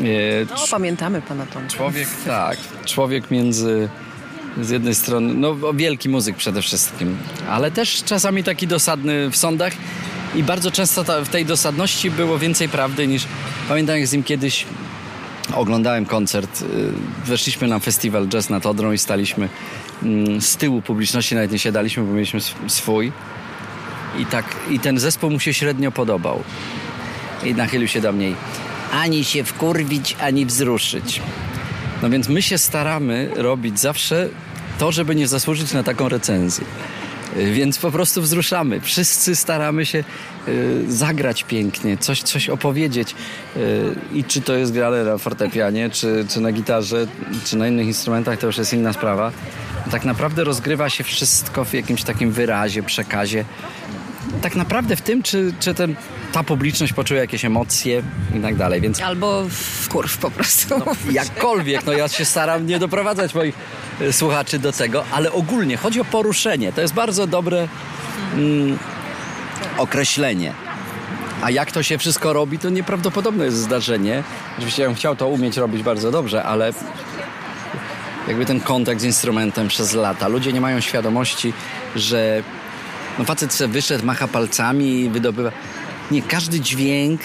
Y, 0.00 0.46
No, 0.50 0.56
pamiętamy 0.70 1.22
pana 1.22 1.46
Tomka. 1.46 1.68
Człowiek, 1.68 2.08
tak. 2.26 2.58
Człowiek 2.86 3.30
między 3.30 3.88
z 4.62 4.70
jednej 4.70 4.94
strony, 4.94 5.34
no 5.34 5.56
wielki 5.74 6.08
muzyk 6.08 6.36
przede 6.36 6.62
wszystkim, 6.62 7.16
ale 7.50 7.70
też 7.70 8.04
czasami 8.04 8.44
taki 8.44 8.66
dosadny 8.66 9.30
w 9.30 9.36
sądach 9.36 9.72
i 10.34 10.42
bardzo 10.42 10.70
często 10.70 11.04
ta, 11.04 11.24
w 11.24 11.28
tej 11.28 11.44
dosadności 11.44 12.10
było 12.10 12.38
więcej 12.38 12.68
prawdy 12.68 13.06
niż 13.06 13.26
pamiętam 13.68 13.96
jak 13.96 14.06
z 14.06 14.12
nim 14.12 14.22
kiedyś 14.22 14.66
oglądałem 15.54 16.06
koncert, 16.06 16.62
y, 16.62 16.66
weszliśmy 17.26 17.68
na 17.68 17.78
festiwal 17.78 18.28
Jazz 18.28 18.50
nad 18.50 18.66
Odrą 18.66 18.92
i 18.92 18.98
staliśmy 18.98 19.48
mm, 20.02 20.40
z 20.40 20.56
tyłu 20.56 20.82
publiczności, 20.82 21.34
nawet 21.34 21.52
nie 21.52 21.58
siadaliśmy, 21.58 22.02
bo 22.02 22.12
mieliśmy 22.12 22.38
sw- 22.38 22.70
swój 22.70 23.12
i 24.18 24.26
tak, 24.26 24.56
i 24.70 24.80
ten 24.80 24.98
zespół 24.98 25.30
mu 25.30 25.40
się 25.40 25.54
średnio 25.54 25.92
podobał 25.92 26.42
i 27.44 27.54
nachylił 27.54 27.88
się 27.88 28.00
do 28.00 28.12
mnie 28.12 28.32
ani 28.92 29.24
się 29.24 29.44
wkurwić, 29.44 30.16
ani 30.20 30.46
wzruszyć. 30.46 31.20
No 32.02 32.10
więc 32.10 32.28
my 32.28 32.42
się 32.42 32.58
staramy 32.58 33.30
robić 33.36 33.80
zawsze 33.80 34.28
to, 34.78 34.92
żeby 34.92 35.14
nie 35.14 35.28
zasłużyć 35.28 35.72
na 35.72 35.82
taką 35.82 36.08
recenzję. 36.08 36.64
Więc 37.52 37.78
po 37.78 37.90
prostu 37.90 38.22
wzruszamy. 38.22 38.80
Wszyscy 38.80 39.36
staramy 39.36 39.86
się 39.86 40.04
y, 40.48 40.84
zagrać 40.88 41.44
pięknie, 41.44 41.96
coś, 41.96 42.22
coś 42.22 42.48
opowiedzieć. 42.48 43.14
Y, 43.56 43.94
I 44.12 44.24
czy 44.24 44.40
to 44.40 44.54
jest 44.54 44.72
grane 44.72 45.04
na 45.04 45.18
fortepianie, 45.18 45.90
czy, 45.90 46.26
czy 46.28 46.40
na 46.40 46.52
gitarze, 46.52 47.06
czy 47.44 47.56
na 47.56 47.68
innych 47.68 47.86
instrumentach, 47.86 48.38
to 48.38 48.46
już 48.46 48.58
jest 48.58 48.72
inna 48.72 48.92
sprawa. 48.92 49.32
Tak 49.90 50.04
naprawdę 50.04 50.44
rozgrywa 50.44 50.90
się 50.90 51.04
wszystko 51.04 51.64
w 51.64 51.74
jakimś 51.74 52.02
takim 52.02 52.30
wyrazie, 52.30 52.82
przekazie. 52.82 53.44
Tak 54.42 54.56
naprawdę 54.56 54.96
w 54.96 55.02
tym, 55.02 55.22
czy, 55.22 55.52
czy 55.60 55.74
ten, 55.74 55.96
ta 56.32 56.42
publiczność 56.42 56.92
poczuje 56.92 57.20
jakieś 57.20 57.44
emocje 57.44 58.02
i 58.38 58.40
tak 58.40 58.56
dalej. 58.56 58.80
Więc 58.80 59.02
Albo 59.02 59.44
w 59.50 59.88
kurw 59.88 60.18
po 60.18 60.30
prostu. 60.30 60.82
jakkolwiek, 61.10 61.86
no 61.86 61.92
ja 61.92 62.08
się 62.08 62.24
staram 62.24 62.66
nie 62.66 62.78
doprowadzać 62.78 63.34
moich 63.34 63.54
e, 64.00 64.12
słuchaczy 64.12 64.58
do 64.58 64.72
tego, 64.72 65.04
ale 65.12 65.32
ogólnie 65.32 65.76
chodzi 65.76 66.00
o 66.00 66.04
poruszenie. 66.04 66.72
To 66.72 66.80
jest 66.80 66.94
bardzo 66.94 67.26
dobre 67.26 67.68
mm, 68.34 68.78
określenie. 69.78 70.52
A 71.42 71.50
jak 71.50 71.72
to 71.72 71.82
się 71.82 71.98
wszystko 71.98 72.32
robi, 72.32 72.58
to 72.58 72.70
nieprawdopodobne 72.70 73.44
jest 73.44 73.56
zdarzenie. 73.56 74.22
Oczywiście 74.56 74.82
ja 74.82 74.88
bym 74.88 74.96
chciał 74.96 75.16
to 75.16 75.28
umieć 75.28 75.56
robić 75.56 75.82
bardzo 75.82 76.10
dobrze, 76.10 76.44
ale 76.44 76.72
jakby 78.28 78.46
ten 78.46 78.60
kontakt 78.60 79.00
z 79.00 79.04
instrumentem 79.04 79.68
przez 79.68 79.94
lata. 79.94 80.28
Ludzie 80.28 80.52
nie 80.52 80.60
mają 80.60 80.80
świadomości, 80.80 81.52
że 81.96 82.42
no 83.18 83.24
facet 83.24 83.52
se 83.52 83.68
wyszedł, 83.68 84.06
macha 84.06 84.28
palcami 84.28 85.00
i 85.00 85.10
wydobywa. 85.10 85.50
Nie, 86.10 86.22
każdy 86.22 86.60
dźwięk 86.60 87.20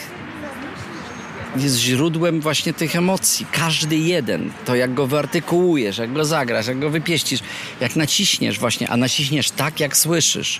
jest 1.56 1.78
źródłem 1.78 2.42
właśnie 2.42 2.74
tych 2.74 2.96
emocji. 2.96 3.46
Każdy 3.52 3.96
jeden. 3.96 4.52
To 4.66 4.75
jak 4.75 4.94
go 4.94 5.08
wyartykułujesz, 5.08 5.98
jak 5.98 6.13
go 6.13 6.25
zagrasz, 6.25 6.68
jak 6.68 6.80
go 6.80 6.90
wypieścisz, 6.90 7.40
jak 7.80 7.96
naciśniesz 7.96 8.60
właśnie, 8.60 8.90
a 8.90 8.98
naciśniesz 8.98 9.52
tak, 9.52 9.80
jak 9.80 9.98
słyszysz. 9.98 10.60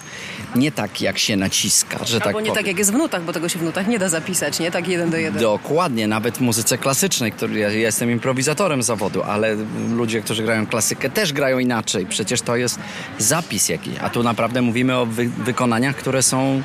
Nie 0.56 0.72
tak, 0.72 1.02
jak 1.02 1.20
się 1.20 1.36
naciska, 1.36 2.06
że 2.06 2.16
Albo 2.16 2.26
tak 2.26 2.36
nie 2.36 2.42
powiem. 2.42 2.56
tak 2.56 2.68
jak 2.68 2.78
jest 2.78 2.92
w 2.92 2.96
nutach, 2.96 3.24
bo 3.24 3.34
tego 3.34 3.50
się 3.50 3.60
w 3.60 3.64
nutach 3.64 3.88
nie 3.88 4.00
da 4.00 4.10
zapisać, 4.10 4.60
nie? 4.60 4.72
Tak 4.72 4.88
jeden 4.88 5.10
do 5.10 5.18
jeden. 5.18 5.42
Dokładnie, 5.42 6.08
nawet 6.08 6.38
w 6.38 6.42
muzyce 6.42 6.78
klasycznej, 6.78 7.32
który 7.32 7.60
ja, 7.60 7.70
ja 7.70 7.80
jestem 7.80 8.12
improwizatorem 8.12 8.84
zawodu, 8.84 9.24
ale 9.24 9.56
ludzie, 9.96 10.22
którzy 10.22 10.44
grają 10.44 10.68
klasykę 10.68 11.10
też 11.10 11.34
grają 11.34 11.60
inaczej. 11.60 12.06
Przecież 12.06 12.42
to 12.42 12.56
jest 12.56 12.80
zapis 13.18 13.70
jakiś, 13.70 13.94
a 14.02 14.10
tu 14.10 14.24
naprawdę 14.24 14.62
mówimy 14.62 14.98
o 14.98 15.06
wy, 15.06 15.30
wykonaniach, 15.30 15.96
które 15.96 16.24
są 16.24 16.62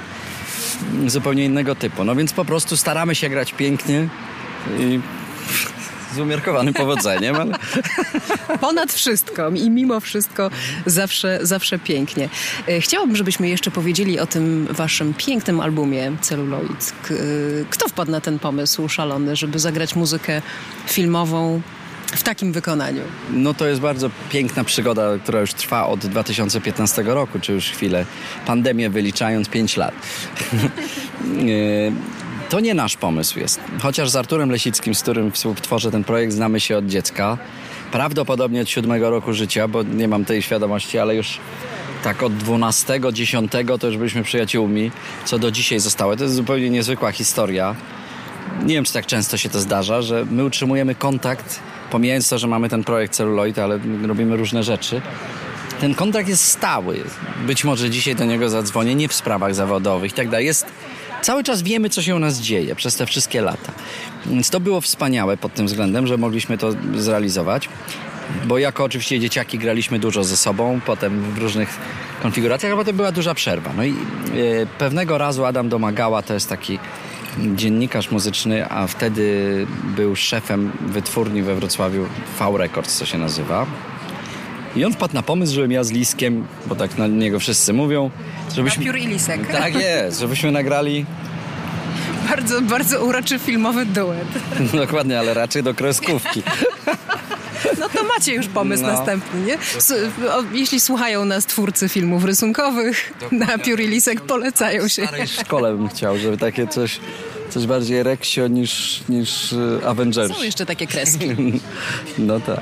zupełnie 1.07 1.45
innego 1.45 1.75
typu. 1.75 2.05
No 2.05 2.15
więc 2.17 2.33
po 2.33 2.45
prostu 2.45 2.77
staramy 2.77 3.15
się 3.15 3.29
grać 3.29 3.53
pięknie 3.53 4.09
i 4.79 5.01
z 6.15 6.19
umiarkowanym 6.19 6.75
powodzeniem, 6.75 7.37
ale 7.37 7.59
Ponad 8.61 8.93
wszystko 8.93 9.49
i 9.51 9.71
mimo 9.71 10.01
wszystko 10.01 10.51
zawsze, 10.87 11.39
zawsze 11.43 11.79
pięknie. 11.79 12.29
E, 12.69 12.81
Chciałabym, 12.81 13.17
żebyśmy 13.17 13.49
jeszcze 13.49 13.71
powiedzieli 13.71 14.21
o 14.21 14.27
tym 14.27 14.69
waszym 14.71 15.15
pięknym 15.15 15.61
albumie 15.61 16.13
Celluloid. 16.21 16.93
K- 17.03 17.15
e, 17.15 17.19
Kto 17.71 17.89
wpadł 17.89 18.11
na 18.11 18.21
ten 18.21 18.39
pomysł 18.39 18.89
szalony, 18.89 19.37
żeby 19.37 19.59
zagrać 19.59 19.95
muzykę 19.97 20.43
filmową 20.87 21.61
w 22.13 22.23
takim 22.23 22.53
wykonaniu? 22.53 23.03
no 23.31 23.55
to 23.55 23.67
jest 23.67 23.81
bardzo 23.81 24.11
piękna 24.31 24.65
przygoda, 24.65 25.03
która 25.23 25.41
już 25.41 25.55
trwa 25.55 25.87
od 25.87 26.07
2015 26.07 27.03
roku, 27.03 27.41
czy 27.41 27.53
już 27.53 27.65
chwilę, 27.65 28.05
pandemię 28.47 28.91
wyliczając 28.91 29.49
5 29.49 29.77
lat. 29.77 29.95
E, 31.29 32.49
To 32.51 32.61
nie 32.61 32.75
nasz 32.75 32.97
pomysł 32.97 33.39
jest. 33.39 33.61
Chociaż 33.83 34.11
z 34.11 34.17
Arturem 34.17 34.51
Lesickim, 34.51 34.95
z 34.95 35.03
którym 35.03 35.33
współtworzę 35.33 35.91
ten 35.91 36.05
projekt, 36.05 36.33
znamy 36.33 36.61
się 36.61 36.77
od 36.77 36.87
dziecka. 36.87 37.39
Prawdopodobnie 37.93 38.63
od 38.63 38.69
siódmego 38.69 39.11
roku 39.11 39.33
życia, 39.33 39.69
bo 39.69 39.83
nie 39.83 40.09
mam 40.09 40.25
tej 40.25 40.43
świadomości, 40.43 40.99
ale 40.99 41.15
już 41.15 41.39
tak 42.05 42.23
od 42.23 42.37
12, 42.37 43.01
10 43.13 43.53
to 43.81 43.87
już 43.87 43.97
byliśmy 43.97 44.23
przyjaciółmi, 44.23 44.91
co 45.25 45.39
do 45.39 45.51
dzisiaj 45.51 45.81
zostało. 45.81 46.17
To 46.17 46.25
jest 46.25 46.35
zupełnie 46.35 46.71
niezwykła 46.71 47.13
historia. 47.13 47.75
Nie 48.65 48.75
wiem, 48.75 48.85
czy 48.85 48.93
tak 48.93 49.07
często 49.07 49.37
się 49.37 49.49
to 49.49 49.61
zdarza, 49.61 50.03
że 50.03 50.27
my 50.31 50.45
utrzymujemy 50.45 50.95
kontakt, 50.95 51.61
pomijając 51.91 52.29
to, 52.29 52.39
że 52.39 52.47
mamy 52.47 52.69
ten 52.69 52.85
projekt 52.85 53.15
celuloid, 53.15 53.59
ale 53.59 53.79
robimy 54.07 54.37
różne 54.37 54.63
rzeczy. 54.63 55.01
Ten 55.81 55.95
kontakt 55.95 56.29
jest 56.29 56.45
stały. 56.45 57.01
Być 57.47 57.65
może 57.65 57.91
dzisiaj 57.91 58.15
do 58.15 58.25
niego 58.25 58.49
zadzwonię, 58.49 58.95
nie 58.95 59.09
w 59.09 59.15
sprawach 59.15 59.55
zawodowych 59.55 60.13
i 60.13 60.15
tak. 60.15 60.33
Jest, 60.33 60.67
cały 61.23 61.45
czas 61.45 61.63
wiemy, 61.63 61.91
co 61.91 62.03
się 62.03 62.17
u 62.17 62.19
nas 62.19 62.41
dzieje 62.41 62.75
przez 62.75 62.97
te 62.97 63.07
wszystkie 63.07 63.41
lata. 63.41 63.73
Więc 64.27 64.51
to 64.51 64.61
było 64.61 64.81
wspaniałe 64.81 65.37
pod 65.37 65.55
tym 65.55 65.67
względem, 65.67 66.07
że 66.07 66.17
mogliśmy 66.17 66.59
to 66.59 66.73
zrealizować. 66.95 67.69
Bo 68.47 68.59
jako 68.59 68.85
oczywiście 68.85 69.21
dzieciaki 69.21 69.59
graliśmy 69.59 69.99
dużo 69.99 70.25
ze 70.25 70.37
sobą, 70.37 70.81
potem 70.87 71.23
w 71.23 71.39
różnych 71.39 71.79
konfiguracjach, 72.23 72.73
a 72.73 72.77
potem 72.77 72.97
była 72.97 73.13
duża 73.13 73.35
przerwa. 73.35 73.73
No 73.77 73.85
i 73.85 73.91
e, 73.91 73.95
pewnego 74.79 75.19
razu 75.19 75.45
Adam 75.45 75.69
Domagała 75.69 76.23
to 76.23 76.35
jest 76.35 76.49
taki 76.49 76.79
dziennikarz 77.57 78.11
muzyczny, 78.11 78.71
a 78.71 78.87
wtedy 78.87 79.67
był 79.97 80.17
szefem 80.17 80.73
wytwórni 80.87 81.43
we 81.43 81.55
Wrocławiu 81.55 82.07
V 82.39 82.59
Records, 82.59 82.97
co 82.99 83.07
się 83.07 83.19
nazywa. 83.19 83.67
I 84.77 84.85
on 84.85 84.93
wpadł 84.93 85.15
na 85.15 85.23
pomysł, 85.23 85.55
żebym 85.55 85.73
ja 85.73 85.85
z 85.85 85.91
Liskiem, 85.91 86.47
bo 86.67 86.75
tak 86.75 86.99
na 86.99 87.07
niego 87.07 87.41
wszyscy 87.41 87.73
mówią, 87.73 88.11
żebyśmy... 88.57 88.85
Piór 88.85 88.97
i 88.99 89.07
Lisek. 89.07 89.41
Tak 89.61 89.75
jest, 89.75 90.21
żebyśmy 90.21 90.51
nagrali 90.53 91.07
Bardzo, 92.31 92.61
bardzo 92.63 93.05
uroczy 93.05 93.39
filmowy 93.39 93.87
duet. 93.87 94.29
dokładnie, 94.87 95.19
ale 95.19 95.35
raczej 95.35 95.63
do 95.63 95.75
kreskówki. 95.75 96.43
No 97.81 97.89
to 97.89 98.05
macie 98.05 98.35
już 98.35 98.47
pomysł 98.47 98.83
No. 98.83 98.89
następny, 98.93 99.41
nie? 99.47 99.59
Jeśli 100.53 100.81
słuchają 100.81 101.25
nas 101.25 101.47
twórcy 101.47 101.89
filmów 101.89 102.25
rysunkowych, 102.25 103.13
na 103.33 103.59
Piór 103.59 103.81
i 103.81 103.87
Lisek 103.89 104.21
polecają 104.21 104.89
się. 104.89 105.03
W 105.03 105.07
starej 105.09 105.29
szkole 105.29 105.73
bym 105.77 105.89
chciał, 105.89 106.19
żeby 106.19 106.37
takie 106.37 106.67
coś, 106.67 107.01
coś 107.49 107.67
bardziej 107.67 108.03
reksio 108.03 108.49
niż, 108.49 109.03
niż 109.09 109.53
e, 109.53 109.89
Avengers. 109.89 110.37
Są 110.37 110.43
jeszcze 110.43 110.67
takie 110.67 110.87
kreski. 110.87 111.29
No 112.19 112.41
tak. 112.41 112.61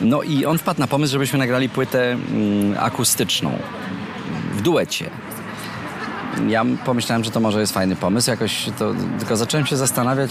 No 0.00 0.22
i 0.22 0.46
on 0.46 0.58
wpadł 0.58 0.80
na 0.80 0.86
pomysł, 0.86 1.12
żebyśmy 1.12 1.38
nagrali 1.38 1.68
płytę 1.68 2.12
mm, 2.12 2.76
akustyczną 2.78 3.58
w 4.52 4.62
duecie. 4.62 5.10
Ja 6.48 6.64
pomyślałem, 6.84 7.24
że 7.24 7.30
to 7.30 7.40
może 7.40 7.60
jest 7.60 7.72
fajny 7.72 7.96
pomysł, 7.96 8.30
jakoś 8.30 8.68
to, 8.78 8.94
tylko 9.18 9.36
zacząłem 9.36 9.66
się 9.66 9.76
zastanawiać, 9.76 10.30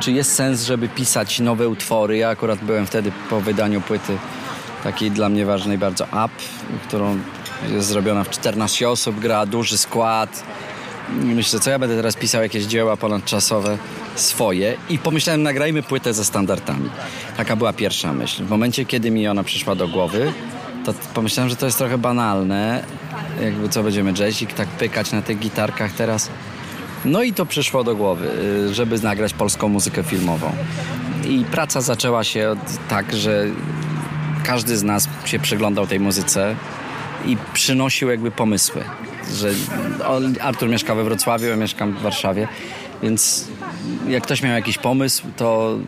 czy 0.00 0.12
jest 0.12 0.34
sens, 0.34 0.62
żeby 0.62 0.88
pisać 0.88 1.40
nowe 1.40 1.68
utwory. 1.68 2.16
Ja 2.16 2.28
akurat 2.28 2.64
byłem 2.64 2.86
wtedy 2.86 3.12
po 3.30 3.40
wydaniu 3.40 3.80
płyty 3.80 4.18
takiej 4.84 5.10
dla 5.10 5.28
mnie 5.28 5.46
ważnej 5.46 5.78
bardzo 5.78 6.04
Up, 6.04 6.34
którą 6.88 7.18
jest 7.70 7.88
zrobiona 7.88 8.24
w 8.24 8.30
14 8.30 8.88
osób, 8.88 9.20
gra 9.20 9.46
duży 9.46 9.78
skład. 9.78 10.44
Myślę, 11.12 11.60
co 11.60 11.70
ja 11.70 11.78
będę 11.78 11.96
teraz 11.96 12.16
pisał 12.16 12.42
jakieś 12.42 12.64
dzieła 12.64 12.96
ponadczasowe 12.96 13.78
swoje 14.14 14.76
i 14.88 14.98
pomyślałem, 14.98 15.42
nagrajmy 15.42 15.82
płytę 15.82 16.14
ze 16.14 16.24
standardami. 16.24 16.90
Taka 17.36 17.56
była 17.56 17.72
pierwsza 17.72 18.12
myśl. 18.12 18.44
W 18.44 18.50
momencie, 18.50 18.84
kiedy 18.84 19.10
mi 19.10 19.28
ona 19.28 19.44
przyszła 19.44 19.74
do 19.74 19.88
głowy, 19.88 20.32
to 20.84 20.94
pomyślałem, 21.14 21.50
że 21.50 21.56
to 21.56 21.66
jest 21.66 21.78
trochę 21.78 21.98
banalne. 21.98 22.84
Jakby 23.42 23.68
co 23.68 23.82
będziemy 23.82 24.12
jazzik 24.18 24.52
tak 24.52 24.68
pykać 24.68 25.12
na 25.12 25.22
tych 25.22 25.38
gitarkach 25.38 25.92
teraz. 25.92 26.30
No 27.04 27.22
i 27.22 27.32
to 27.32 27.46
przyszło 27.46 27.84
do 27.84 27.96
głowy, 27.96 28.30
y, 28.70 28.74
żeby 28.74 28.98
nagrać 29.00 29.34
polską 29.34 29.68
muzykę 29.68 30.02
filmową. 30.02 30.52
I 31.28 31.44
praca 31.44 31.80
zaczęła 31.80 32.24
się 32.24 32.56
tak, 32.88 33.16
że 33.16 33.46
każdy 34.44 34.76
z 34.76 34.82
nas 34.82 35.08
się 35.24 35.38
przyglądał 35.38 35.86
tej 35.86 36.00
muzyce 36.00 36.56
i 37.26 37.36
przynosił 37.52 38.08
jakby 38.08 38.30
pomysły. 38.30 38.84
Że 39.32 39.50
on, 40.06 40.34
Artur 40.40 40.68
mieszka 40.68 40.94
we 40.94 41.04
Wrocławiu, 41.04 41.46
ja 41.46 41.56
mieszkam 41.56 41.92
w 41.92 42.02
Warszawie, 42.02 42.48
więc 43.02 43.48
jak 44.08 44.22
ktoś 44.22 44.42
miał 44.42 44.52
jakiś 44.52 44.78
pomysł, 44.78 45.22
to 45.36 45.78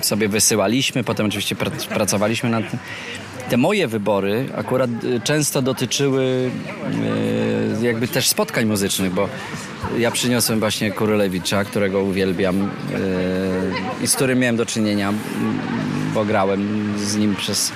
sobie 0.00 0.28
wysyłaliśmy, 0.28 1.04
potem 1.04 1.26
oczywiście 1.26 1.56
pr- 1.56 1.88
pracowaliśmy 1.88 2.50
nad 2.50 2.70
tym. 2.70 2.78
Te 3.48 3.56
moje 3.56 3.88
wybory 3.88 4.46
akurat 4.56 4.90
y, 5.04 5.20
często 5.20 5.62
dotyczyły 5.62 6.50
y, 7.80 7.84
jakby 7.86 8.08
też 8.08 8.28
spotkań 8.28 8.64
muzycznych, 8.64 9.12
bo 9.12 9.28
ja 9.98 10.10
przyniosłem 10.10 10.60
właśnie 10.60 10.90
Kurylewicza, 10.90 11.64
którego 11.64 12.02
uwielbiam 12.02 12.62
y, 12.62 12.68
i 14.02 14.06
z 14.06 14.14
którym 14.16 14.38
miałem 14.38 14.56
do 14.56 14.66
czynienia, 14.66 15.12
bo 16.14 16.24
grałem 16.24 16.94
z 16.98 17.16
nim 17.16 17.36
przez, 17.36 17.72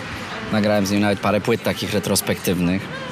nagrałem 0.52 0.86
z 0.86 0.90
nim 0.90 1.00
nawet 1.00 1.20
parę 1.20 1.40
płyt 1.40 1.62
takich 1.62 1.92
retrospektywnych. 1.92 3.07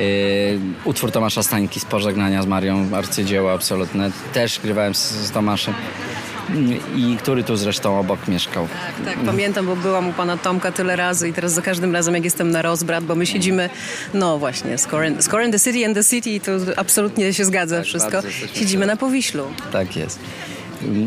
Y, 0.00 0.58
utwór 0.84 1.12
Tomasza 1.12 1.42
Stańki 1.42 1.80
z 1.80 1.84
Pożegnania 1.84 2.42
z 2.42 2.46
Marią, 2.46 2.88
arcydzieło 2.92 3.52
absolutne. 3.52 4.10
Też 4.32 4.60
grywałem 4.60 4.94
z, 4.94 5.10
z 5.10 5.30
Tomaszem. 5.30 5.74
Y, 5.74 6.78
I 6.96 7.16
który 7.16 7.44
tu 7.44 7.56
zresztą 7.56 7.98
obok 8.00 8.28
mieszkał. 8.28 8.68
Tak, 9.04 9.14
tak, 9.14 9.24
pamiętam, 9.24 9.66
bo 9.66 9.76
byłam 9.76 10.08
u 10.08 10.12
pana 10.12 10.36
Tomka 10.36 10.72
tyle 10.72 10.96
razy 10.96 11.28
i 11.28 11.32
teraz 11.32 11.52
za 11.52 11.62
każdym 11.62 11.92
razem, 11.92 12.14
jak 12.14 12.24
jestem 12.24 12.50
na 12.50 12.62
rozbrat, 12.62 13.04
bo 13.04 13.14
my 13.14 13.26
siedzimy, 13.26 13.70
no 14.14 14.38
właśnie, 14.38 14.78
Score 14.78 15.22
score 15.22 15.44
in 15.46 15.52
the 15.52 15.58
City 15.58 15.86
and 15.86 15.94
the 15.94 16.04
City, 16.04 16.40
to 16.40 16.80
absolutnie 16.80 17.34
się 17.34 17.44
zgadza 17.44 17.76
Tak, 17.76 17.84
wszystko. 17.84 18.22
Siedzimy 18.54 18.86
na 18.86 18.96
Powiślu. 18.96 19.44
Tak 19.72 19.96
jest. 19.96 20.18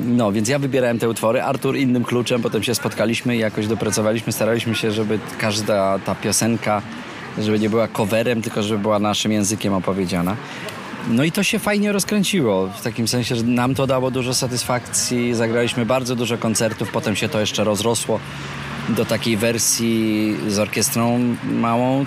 No, 0.06 0.32
więc 0.32 0.49
ja 0.49 0.60
wybierałem 0.60 0.99
te 0.99 1.10
utwory. 1.10 1.41
Artur 1.41 1.77
innym 1.77 2.04
kluczem, 2.04 2.41
potem 2.41 2.63
się 2.63 2.75
spotkaliśmy 2.75 3.36
i 3.36 3.39
jakoś 3.39 3.67
dopracowaliśmy. 3.67 4.34
Staraliśmy 4.34 4.75
się, 4.75 4.91
żeby 4.91 5.19
każda 5.38 5.99
ta 5.99 6.15
piosenka, 6.15 6.82
żeby 7.37 7.59
nie 7.59 7.69
była 7.69 7.87
coverem, 7.87 8.41
tylko 8.41 8.63
żeby 8.63 8.79
była 8.79 8.99
naszym 8.99 9.31
językiem 9.31 9.73
opowiedziana. 9.73 10.35
No 11.07 11.23
i 11.23 11.31
to 11.31 11.43
się 11.43 11.59
fajnie 11.59 11.91
rozkręciło, 11.91 12.67
w 12.67 12.81
takim 12.81 13.07
sensie, 13.07 13.35
że 13.35 13.43
nam 13.43 13.75
to 13.75 13.87
dało 13.87 14.11
dużo 14.11 14.33
satysfakcji. 14.33 15.33
Zagraliśmy 15.33 15.85
bardzo 15.85 16.15
dużo 16.15 16.37
koncertów, 16.37 16.91
potem 16.91 17.15
się 17.15 17.29
to 17.29 17.39
jeszcze 17.39 17.63
rozrosło 17.63 18.19
do 18.89 19.05
takiej 19.05 19.37
wersji 19.37 20.35
z 20.47 20.59
orkiestrą 20.59 21.35
małą. 21.43 22.01
E, 22.01 22.05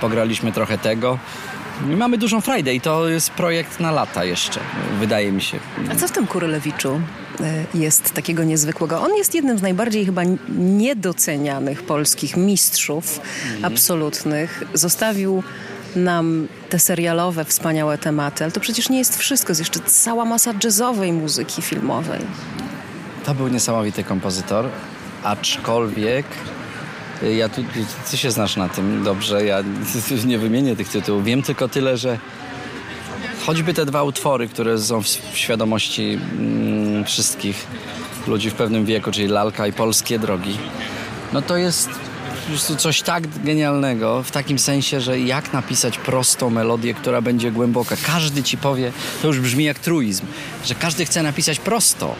pograliśmy 0.00 0.52
trochę 0.52 0.78
tego. 0.78 1.18
Mamy 1.82 2.18
dużą 2.18 2.40
frajdę 2.40 2.74
i 2.74 2.80
to 2.80 3.08
jest 3.08 3.30
projekt 3.30 3.80
na 3.80 3.90
lata 3.90 4.24
jeszcze, 4.24 4.60
wydaje 5.00 5.32
mi 5.32 5.42
się. 5.42 5.58
A 5.92 5.94
co 5.94 6.08
w 6.08 6.10
tym 6.10 6.26
Kurylewiczu 6.26 7.00
y, 7.74 7.78
jest 7.78 8.10
takiego 8.12 8.44
niezwykłego? 8.44 9.00
On 9.02 9.14
jest 9.16 9.34
jednym 9.34 9.58
z 9.58 9.62
najbardziej 9.62 10.06
chyba 10.06 10.22
niedocenianych 10.58 11.82
polskich 11.82 12.36
mistrzów 12.36 13.20
Mhm. 13.46 13.64
absolutnych. 13.72 14.62
Zostawił 14.74 15.42
nam 15.96 16.48
te 16.68 16.78
serialowe, 16.78 17.44
wspaniałe 17.44 17.98
tematy, 17.98 18.44
ale 18.44 18.52
to 18.52 18.60
przecież 18.60 18.88
nie 18.88 18.98
jest 18.98 19.18
wszystko. 19.18 19.50
Jest 19.50 19.60
jeszcze 19.60 19.80
cała 19.80 20.24
masa 20.24 20.52
jazzowej 20.64 21.12
muzyki 21.12 21.62
filmowej. 21.62 22.20
To 23.24 23.34
był 23.34 23.48
niesamowity 23.48 24.04
kompozytor, 24.04 24.68
aczkolwiek 25.24 26.26
ja 27.36 27.48
tu, 27.48 27.64
ty 28.10 28.16
się 28.16 28.30
znasz 28.30 28.56
na 28.56 28.68
tym 28.68 29.04
dobrze, 29.04 29.44
ja 29.44 29.62
nie 30.26 30.38
wymienię 30.38 30.76
tych 30.76 30.88
tytułów. 30.88 31.24
Wiem 31.24 31.42
tylko 31.42 31.68
tyle, 31.68 31.96
że 31.96 32.18
choćby 33.46 33.74
te 33.74 33.86
dwa 33.86 34.02
utwory, 34.02 34.48
które 34.48 34.78
są 34.78 35.02
w 35.02 35.06
w 35.06 35.38
świadomości 35.38 36.18
mm, 36.38 37.04
wszystkich 37.04 37.66
ludzi 38.26 38.50
w 38.50 38.54
pewnym 38.54 38.84
wieku, 38.84 39.12
czyli 39.12 39.28
lalka 39.28 39.66
i 39.66 39.72
polskie 39.72 40.18
drogi, 40.18 40.58
no 41.32 41.42
to 41.42 41.56
jest 41.56 41.88
po 42.44 42.48
prostu 42.48 42.76
coś 42.76 43.02
tak 43.02 43.28
genialnego 43.44 44.22
w 44.22 44.30
takim 44.30 44.58
sensie, 44.58 45.00
że 45.00 45.20
jak 45.20 45.52
napisać 45.52 45.98
prostą 45.98 46.50
melodię, 46.50 46.94
która 46.94 47.20
będzie 47.22 47.50
głęboka. 47.50 47.96
Każdy 48.06 48.42
ci 48.42 48.58
powie, 48.58 48.92
to 49.22 49.28
już 49.28 49.40
brzmi 49.40 49.64
jak 49.64 49.78
truizm, 49.78 50.26
że 50.64 50.74
każdy 50.74 51.04
chce 51.04 51.22
napisać 51.22 51.58
prosto. 51.58 52.14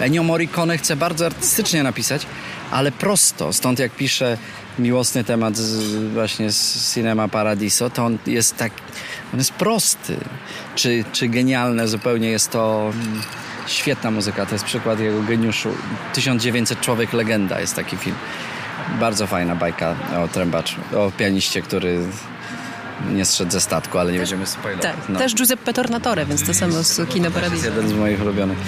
Ennio 0.00 0.22
Morricone 0.22 0.78
chce 0.78 0.96
bardzo 0.96 1.26
artystycznie 1.26 1.82
napisać, 1.82 2.26
ale 2.70 2.92
prosto. 2.92 3.52
Stąd 3.52 3.78
jak 3.78 3.92
pisze 3.92 4.38
miłosny 4.78 5.24
temat 5.24 5.56
z, 5.56 5.94
właśnie 6.12 6.52
z 6.52 6.94
Cinema 6.94 7.28
Paradiso, 7.28 7.90
to 7.90 8.04
on 8.04 8.18
jest 8.26 8.56
tak, 8.56 8.72
on 9.32 9.38
jest 9.38 9.52
prosty. 9.52 10.16
Czy, 10.74 11.04
czy 11.12 11.28
genialne 11.28 11.88
zupełnie 11.88 12.28
jest 12.28 12.50
to 12.50 12.92
mm, 12.94 13.22
świetna 13.66 14.10
muzyka, 14.10 14.46
to 14.46 14.54
jest 14.54 14.64
przykład 14.64 15.00
jego 15.00 15.22
geniuszu. 15.22 15.68
1900 16.14 16.80
Człowiek 16.80 17.12
Legenda 17.12 17.60
jest 17.60 17.74
taki 17.74 17.96
film. 17.96 18.16
Bardzo 19.00 19.26
fajna 19.26 19.56
bajka 19.56 19.96
o 20.24 20.28
trębaczu, 20.28 20.80
o 20.96 21.10
pianiście, 21.10 21.62
który 21.62 21.98
nie 23.12 23.24
zszedł 23.24 23.50
ze 23.50 23.60
statku, 23.60 23.98
ale 23.98 24.12
nie 24.12 24.18
będziemy 24.18 24.46
spoilować. 24.46 24.82
Tak, 24.82 25.08
no. 25.08 25.18
też 25.18 25.34
Giuseppe 25.34 25.72
Tornatore, 25.72 26.26
więc 26.26 26.46
to 26.46 26.54
samo 26.54 26.82
z 26.82 27.08
Kino 27.08 27.30
Paradiso. 27.30 27.62
To 27.62 27.66
jest 27.66 27.76
jeden 27.76 27.88
z 27.88 28.00
moich 28.00 28.22
ulubionych 28.22 28.58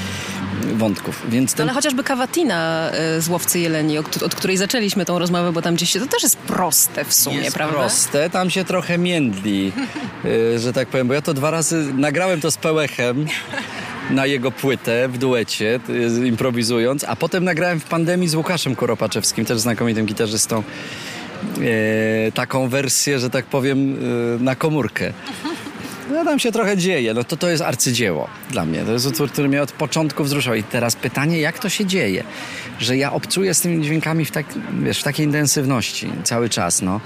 wątków. 0.74 1.22
Więc 1.28 1.54
ten... 1.54 1.66
Ale 1.68 1.74
chociażby 1.74 2.04
Kawatina 2.04 2.90
e, 2.90 3.20
z 3.20 3.28
Łowcy 3.28 3.58
Jeleni, 3.58 3.98
od, 3.98 4.22
od, 4.22 4.34
której 4.34 4.56
zaczęliśmy 4.56 5.04
tą 5.04 5.18
rozmowę, 5.18 5.52
bo 5.52 5.62
tam 5.62 5.74
gdzieś 5.74 5.90
się, 5.90 6.00
to 6.00 6.06
też 6.06 6.22
jest 6.22 6.36
proste 6.36 7.04
w 7.04 7.14
sumie, 7.14 7.36
jest 7.36 7.56
prawda? 7.56 7.78
proste, 7.78 8.30
tam 8.30 8.50
się 8.50 8.64
trochę 8.64 8.98
międli, 8.98 9.72
e, 10.54 10.58
że 10.58 10.72
tak 10.72 10.88
powiem, 10.88 11.08
bo 11.08 11.14
ja 11.14 11.22
to 11.22 11.34
dwa 11.34 11.50
razy, 11.50 11.92
nagrałem 11.94 12.40
to 12.40 12.50
z 12.50 12.56
Pełechem, 12.56 13.26
na 14.10 14.26
jego 14.26 14.50
płytę 14.50 15.08
w 15.08 15.18
duecie, 15.18 15.80
improwizując, 16.24 17.04
a 17.04 17.16
potem 17.16 17.44
nagrałem 17.44 17.80
w 17.80 17.84
pandemii 17.84 18.28
z 18.28 18.34
Łukaszem 18.34 18.76
Koropaczewskim, 18.76 19.44
też 19.44 19.58
znakomitym 19.58 20.06
gitarzystą, 20.06 20.62
e, 21.60 22.32
taką 22.32 22.68
wersję, 22.68 23.18
że 23.18 23.30
tak 23.30 23.44
powiem, 23.44 23.96
e, 24.38 24.42
na 24.42 24.54
komórkę. 24.54 25.12
No 26.10 26.24
tam 26.24 26.38
się 26.38 26.52
trochę 26.52 26.76
dzieje, 26.76 27.14
no 27.14 27.24
to 27.24 27.36
to 27.36 27.48
jest 27.48 27.62
arcydzieło 27.62 28.28
dla 28.50 28.64
mnie. 28.64 28.84
To 28.84 28.92
jest 28.92 29.06
utwór, 29.06 29.30
który 29.30 29.48
mnie 29.48 29.62
od 29.62 29.72
początku 29.72 30.24
wzruszał. 30.24 30.54
I 30.54 30.62
teraz 30.62 30.96
pytanie, 30.96 31.40
jak 31.40 31.58
to 31.58 31.68
się 31.68 31.86
dzieje, 31.86 32.24
że 32.80 32.96
ja 32.96 33.12
obcuję 33.12 33.54
z 33.54 33.60
tymi 33.60 33.84
dźwiękami 33.84 34.24
w, 34.24 34.30
tak, 34.30 34.46
wiesz, 34.82 35.00
w 35.00 35.02
takiej 35.02 35.26
intensywności 35.26 36.10
cały 36.24 36.48
czas, 36.48 36.82
no. 36.82 37.00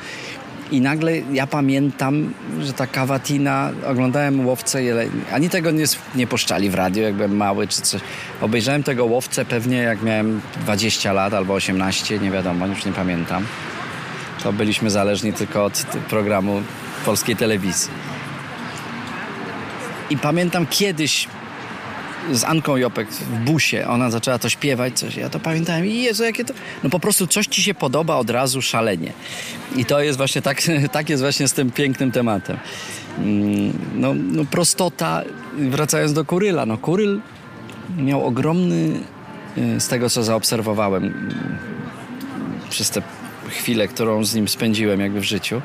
I 0.71 0.81
nagle 0.81 1.13
ja 1.33 1.47
pamiętam, 1.47 2.35
że 2.61 2.73
ta 2.73 2.87
kawatina, 2.87 3.71
oglądałem 3.87 4.47
łowcę 4.47 4.83
jeleni. 4.83 5.21
Ani 5.33 5.51
tego 5.51 5.71
nie, 5.71 5.85
nie 6.15 6.27
puszczali 6.27 6.71
w 6.71 6.75
radio, 6.75 7.03
jak 7.03 7.15
byłem 7.15 7.37
mały 7.37 7.69
czy 7.69 7.83
coś. 7.83 8.01
Obejrzałem 8.41 8.83
tego 8.83 9.05
łowcę 9.05 9.45
pewnie 9.45 9.77
jak 9.77 10.03
miałem 10.03 10.41
20 10.61 11.13
lat 11.13 11.35
albo 11.35 11.55
18, 11.55 12.19
nie 12.19 12.31
wiadomo, 12.31 12.67
już 12.67 12.85
nie 12.85 12.93
pamiętam. 12.93 13.47
To 14.43 14.53
byliśmy 14.53 14.91
zależni 14.91 15.33
tylko 15.33 15.65
od 15.65 15.87
programu 16.09 16.63
polskiej 17.05 17.37
telewizji. 17.37 18.12
I 20.13 20.17
pamiętam 20.17 20.67
kiedyś 20.67 21.29
z 22.33 22.45
Anką 22.45 22.77
Jopek 22.77 23.09
w 23.09 23.39
busie, 23.39 23.89
ona 23.89 24.11
zaczęła 24.11 24.39
to 24.39 24.49
śpiewać, 24.49 24.99
coś. 24.99 25.17
Ja 25.17 25.29
to 25.29 25.41
pamiętałem 25.41 25.87
i 25.87 26.03
Jezu, 26.03 26.25
jakie 26.25 26.45
to... 26.45 26.55
No 26.85 26.91
po 26.91 27.01
prostu 27.01 27.27
coś 27.27 27.47
ci 27.47 27.63
się 27.63 27.75
podoba 27.75 28.17
od 28.17 28.31
razu 28.31 28.63
szalenie. 28.63 29.13
I 29.77 29.85
to 29.85 30.01
jest 30.01 30.19
właśnie 30.19 30.43
tak, 30.43 30.63
tak 30.93 31.09
jest 31.09 31.23
właśnie 31.23 31.49
z 31.49 31.53
tym 31.53 31.71
pięknym 31.71 32.13
tematem. 32.13 32.57
Mm, 33.19 33.73
no, 33.95 34.15
no 34.15 34.45
prostota, 34.45 35.23
wracając 35.59 36.13
do 36.13 36.25
Kuryla, 36.25 36.67
no 36.67 36.79
Kuryl 36.79 37.21
miał 37.99 38.27
ogromny, 38.27 39.01
y, 39.59 39.81
z 39.81 39.89
tego 39.89 40.11
co 40.11 40.23
zaobserwowałem 40.23 41.31
przez 42.71 42.91
tę 42.91 43.03
chwilę, 43.49 43.89
którą 43.89 44.25
z 44.25 44.35
nim 44.35 44.49
spędziłem 44.49 45.01
jakby 45.01 45.21
w 45.21 45.25
życiu, 45.25 45.63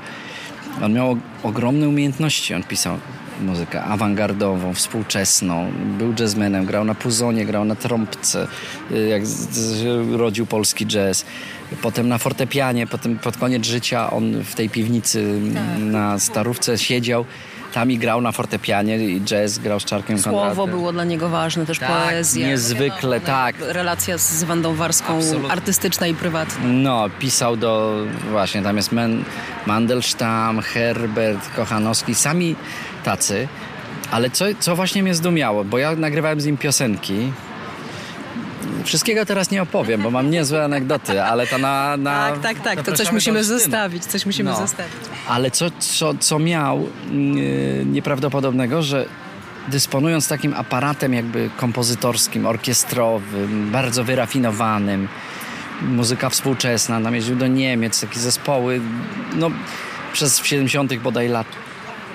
on 0.82 0.94
miał 0.94 1.18
ogromne 1.44 1.90
umiejętności. 1.90 2.54
On 2.54 2.64
pisał 2.64 2.98
muzykę 3.42 3.84
awangardową, 3.84 4.74
współczesną. 4.74 5.72
Był 5.98 6.14
jazzmenem, 6.20 6.66
grał 6.66 6.84
na 6.84 6.96
puzonie, 6.96 7.46
grał 7.46 7.66
na 7.66 7.76
trąbce, 7.76 8.48
y, 8.92 9.08
jak 9.08 9.22
rodził 10.12 10.46
polski 10.46 10.86
jazz. 10.86 11.26
Potem 11.82 12.08
na 12.08 12.18
fortepianie, 12.18 12.88
potem 12.88 13.20
pod 13.20 13.38
koniec 13.38 13.66
życia 13.66 14.10
on 14.10 14.44
w 14.44 14.56
tej 14.56 14.70
piwnicy 14.70 15.40
tak. 15.54 15.80
na 15.80 16.20
Starówce 16.20 16.78
siedział 16.78 17.26
tam 17.78 17.92
i 17.92 17.98
grał 17.98 18.22
na 18.22 18.32
fortepianie 18.32 18.98
i 18.98 19.22
jazz, 19.22 19.60
grał 19.60 19.80
z 19.80 19.86
Czarkiem 19.86 20.20
Słowo 20.20 20.38
Konradem. 20.38 20.70
było 20.70 20.92
dla 20.94 21.04
niego 21.04 21.30
ważne, 21.30 21.66
też 21.66 21.80
tak, 21.80 21.90
poezja. 21.90 22.48
niezwykle, 22.48 23.22
tak. 23.22 23.56
Relacja 23.60 24.18
z 24.18 24.44
Wandą 24.44 24.76
Warską, 24.76 25.18
Absolutnie. 25.18 25.52
artystyczna 25.52 26.08
i 26.08 26.14
prywatna. 26.14 26.64
No, 26.68 27.06
pisał 27.20 27.58
do, 27.58 27.96
właśnie, 28.32 28.62
tam 28.62 28.78
jest 28.78 28.92
Men, 28.92 29.24
Mandelstam, 29.66 30.62
Herbert, 30.62 31.50
Kochanowski, 31.56 32.16
sami 32.16 32.56
tacy. 33.04 33.48
Ale 34.12 34.30
co, 34.30 34.46
co 34.60 34.76
właśnie 34.76 35.04
mnie 35.04 35.16
zdumiało, 35.16 35.64
bo 35.64 35.78
ja 35.78 35.96
nagrywałem 35.96 36.42
z 36.42 36.46
nim 36.46 36.58
piosenki, 36.58 37.32
Wszystkiego 38.88 39.26
teraz 39.26 39.52
nie 39.52 39.62
opowiem, 39.62 40.02
bo 40.02 40.12
mam 40.12 40.32
niezłe 40.32 40.64
anegdoty, 40.64 41.24
ale 41.24 41.48
to 41.48 41.58
na... 41.58 41.98
na 41.98 42.32
tak, 42.32 42.42
tak, 42.42 42.76
tak. 42.76 42.86
To 42.86 42.92
coś 42.92 43.12
musimy 43.12 43.44
zostawić, 43.44 44.06
coś 44.06 44.26
musimy 44.26 44.52
no. 44.52 44.58
zostawić. 44.58 44.96
Ale 45.28 45.52
co, 45.52 45.66
co, 45.80 46.14
co 46.20 46.40
miał 46.40 46.80
yy, 47.12 47.86
nieprawdopodobnego, 47.86 48.84
że 48.84 49.06
dysponując 49.68 50.28
takim 50.28 50.54
aparatem 50.54 51.14
jakby 51.14 51.50
kompozytorskim, 51.58 52.46
orkiestrowym, 52.46 53.72
bardzo 53.72 54.04
wyrafinowanym, 54.04 55.08
muzyka 55.82 56.30
współczesna, 56.30 57.00
nam 57.00 57.16
jeździł 57.16 57.36
do 57.36 57.48
Niemiec, 57.48 58.02
takie 58.02 58.20
zespoły, 58.20 58.82
no 59.36 59.52
przez 60.14 60.44
70 60.44 60.98
bodaj 60.98 61.28
lat 61.28 61.48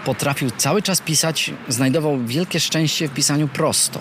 potrafił 0.04 0.50
cały 0.50 0.82
czas 0.82 1.00
pisać, 1.00 1.50
znajdował 1.68 2.18
wielkie 2.24 2.60
szczęście 2.60 3.08
w 3.08 3.12
pisaniu 3.12 3.48
prosto. 3.48 4.00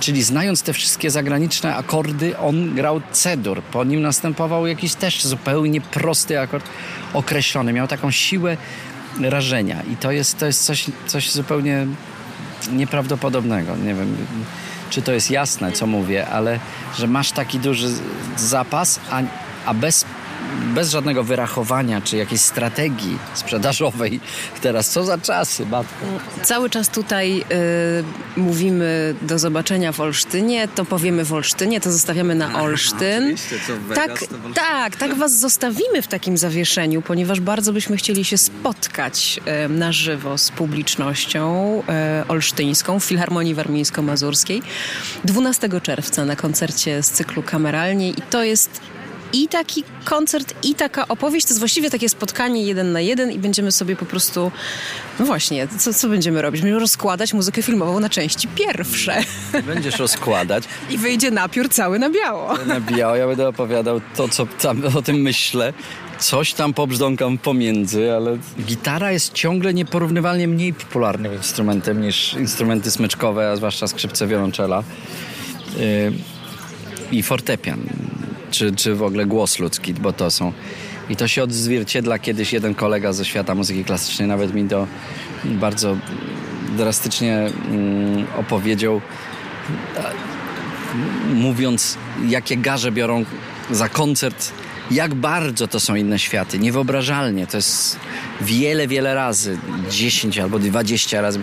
Czyli 0.00 0.22
znając 0.22 0.62
te 0.62 0.72
wszystkie 0.72 1.10
zagraniczne 1.10 1.76
akordy, 1.76 2.38
on 2.38 2.74
grał 2.74 3.00
cedur. 3.12 3.62
Po 3.62 3.84
nim 3.84 4.02
następował 4.02 4.66
jakiś 4.66 4.94
też 4.94 5.24
zupełnie 5.24 5.80
prosty 5.80 6.40
akord 6.40 6.66
określony. 7.14 7.72
Miał 7.72 7.88
taką 7.88 8.10
siłę 8.10 8.56
rażenia. 9.20 9.82
I 9.92 9.96
to 9.96 10.12
jest, 10.12 10.38
to 10.38 10.46
jest 10.46 10.64
coś, 10.64 10.84
coś 11.06 11.32
zupełnie 11.32 11.86
nieprawdopodobnego. 12.72 13.76
Nie 13.76 13.94
wiem, 13.94 14.16
czy 14.90 15.02
to 15.02 15.12
jest 15.12 15.30
jasne, 15.30 15.72
co 15.72 15.86
mówię, 15.86 16.28
ale 16.28 16.60
że 16.98 17.06
masz 17.06 17.32
taki 17.32 17.58
duży 17.58 17.88
zapas, 18.36 19.00
a, 19.10 19.22
a 19.66 19.74
bez 19.74 20.04
bez 20.74 20.90
żadnego 20.90 21.24
wyrachowania 21.24 22.00
czy 22.00 22.16
jakiejś 22.16 22.40
strategii 22.40 23.18
sprzedażowej. 23.34 24.20
Teraz 24.60 24.90
co 24.90 25.04
za 25.04 25.18
czasy, 25.18 25.66
matko. 25.66 26.06
Cały 26.42 26.70
czas 26.70 26.88
tutaj 26.88 27.44
y, 28.36 28.40
mówimy 28.40 29.14
do 29.22 29.38
zobaczenia 29.38 29.92
w 29.92 30.00
Olsztynie, 30.00 30.68
to 30.68 30.84
powiemy 30.84 31.24
w 31.24 31.32
Olsztynie, 31.32 31.80
to 31.80 31.92
zostawiamy 31.92 32.34
na 32.34 32.54
Olsztyn. 32.62 33.36
co 33.36 33.94
tak, 33.94 34.24
tak, 34.54 34.96
tak 34.96 35.14
was 35.14 35.38
zostawimy 35.38 36.02
w 36.02 36.06
takim 36.06 36.36
zawieszeniu, 36.36 37.02
ponieważ 37.02 37.40
bardzo 37.40 37.72
byśmy 37.72 37.96
chcieli 37.96 38.24
się 38.24 38.38
spotkać 38.38 39.40
y, 39.64 39.68
na 39.68 39.92
żywo 39.92 40.38
z 40.38 40.50
publicznością 40.50 41.82
y, 42.22 42.28
olsztyńską 42.28 43.00
w 43.00 43.04
Filharmonii 43.04 43.54
Warmińsko-Mazurskiej 43.54 44.62
12 45.24 45.68
czerwca 45.82 46.24
na 46.24 46.36
koncercie 46.36 47.02
z 47.02 47.10
cyklu 47.10 47.42
Kameralnie 47.42 48.10
i 48.10 48.22
to 48.30 48.42
jest 48.44 48.80
i 49.32 49.48
taki 49.48 49.84
koncert, 50.04 50.54
i 50.62 50.74
taka 50.74 51.08
opowieść. 51.08 51.46
To 51.46 51.50
jest 51.50 51.58
właściwie 51.58 51.90
takie 51.90 52.08
spotkanie 52.08 52.62
jeden 52.64 52.92
na 52.92 53.00
jeden 53.00 53.32
i 53.32 53.38
będziemy 53.38 53.72
sobie 53.72 53.96
po 53.96 54.06
prostu, 54.06 54.52
no 55.18 55.26
właśnie, 55.26 55.68
co, 55.78 55.94
co 55.94 56.08
będziemy 56.08 56.42
robić? 56.42 56.60
Będziemy 56.62 56.80
rozkładać 56.80 57.34
muzykę 57.34 57.62
filmową 57.62 58.00
na 58.00 58.08
części 58.08 58.48
pierwsze. 58.48 59.22
Będziesz 59.66 59.98
rozkładać. 59.98 60.64
I 60.90 60.98
wyjdzie 60.98 61.30
napiór 61.30 61.68
cały 61.68 61.98
na 61.98 62.10
biało. 62.10 62.54
Na 62.66 62.80
biało, 62.80 63.16
ja 63.16 63.26
będę 63.26 63.48
opowiadał 63.48 64.00
to, 64.16 64.28
co 64.28 64.46
tam 64.46 64.82
o 64.96 65.02
tym 65.02 65.16
myślę. 65.16 65.72
Coś 66.18 66.54
tam 66.54 66.74
pobrzdąkam 66.74 67.38
pomiędzy, 67.38 68.12
ale 68.12 68.38
gitara 68.60 69.12
jest 69.12 69.32
ciągle 69.32 69.74
nieporównywalnie 69.74 70.48
mniej 70.48 70.74
popularnym 70.74 71.34
instrumentem 71.34 72.00
niż 72.00 72.34
instrumenty 72.34 72.90
smyczkowe, 72.90 73.50
a 73.50 73.56
zwłaszcza 73.56 73.88
skrzypce 73.88 74.26
wiolonczela. 74.26 74.82
Yy, 75.78 76.12
I 77.12 77.22
fortepian 77.22 77.78
czy, 78.56 78.72
czy 78.72 78.94
w 78.94 79.02
ogóle 79.02 79.26
głos 79.26 79.58
ludzki, 79.58 79.94
bo 79.94 80.12
to 80.12 80.30
są. 80.30 80.52
I 81.08 81.16
to 81.16 81.28
się 81.28 81.42
odzwierciedla 81.42 82.18
kiedyś 82.18 82.52
jeden 82.52 82.74
kolega 82.74 83.12
ze 83.12 83.24
świata 83.24 83.54
muzyki 83.54 83.84
klasycznej, 83.84 84.28
nawet 84.28 84.54
mi 84.54 84.68
to 84.68 84.86
bardzo 85.44 85.96
drastycznie 86.76 87.36
mm, 87.36 88.26
opowiedział, 88.36 89.00
mówiąc, 91.34 91.98
jakie 92.28 92.56
garze 92.56 92.92
biorą 92.92 93.24
za 93.70 93.88
koncert 93.88 94.52
jak 94.90 95.14
bardzo 95.14 95.68
to 95.68 95.80
są 95.80 95.94
inne 95.94 96.18
światy. 96.18 96.58
Niewyobrażalnie. 96.58 97.46
To 97.46 97.56
jest 97.56 97.98
wiele, 98.40 98.88
wiele 98.88 99.14
razy. 99.14 99.58
10 99.90 100.38
albo 100.38 100.58
20 100.58 101.20
razy. 101.20 101.40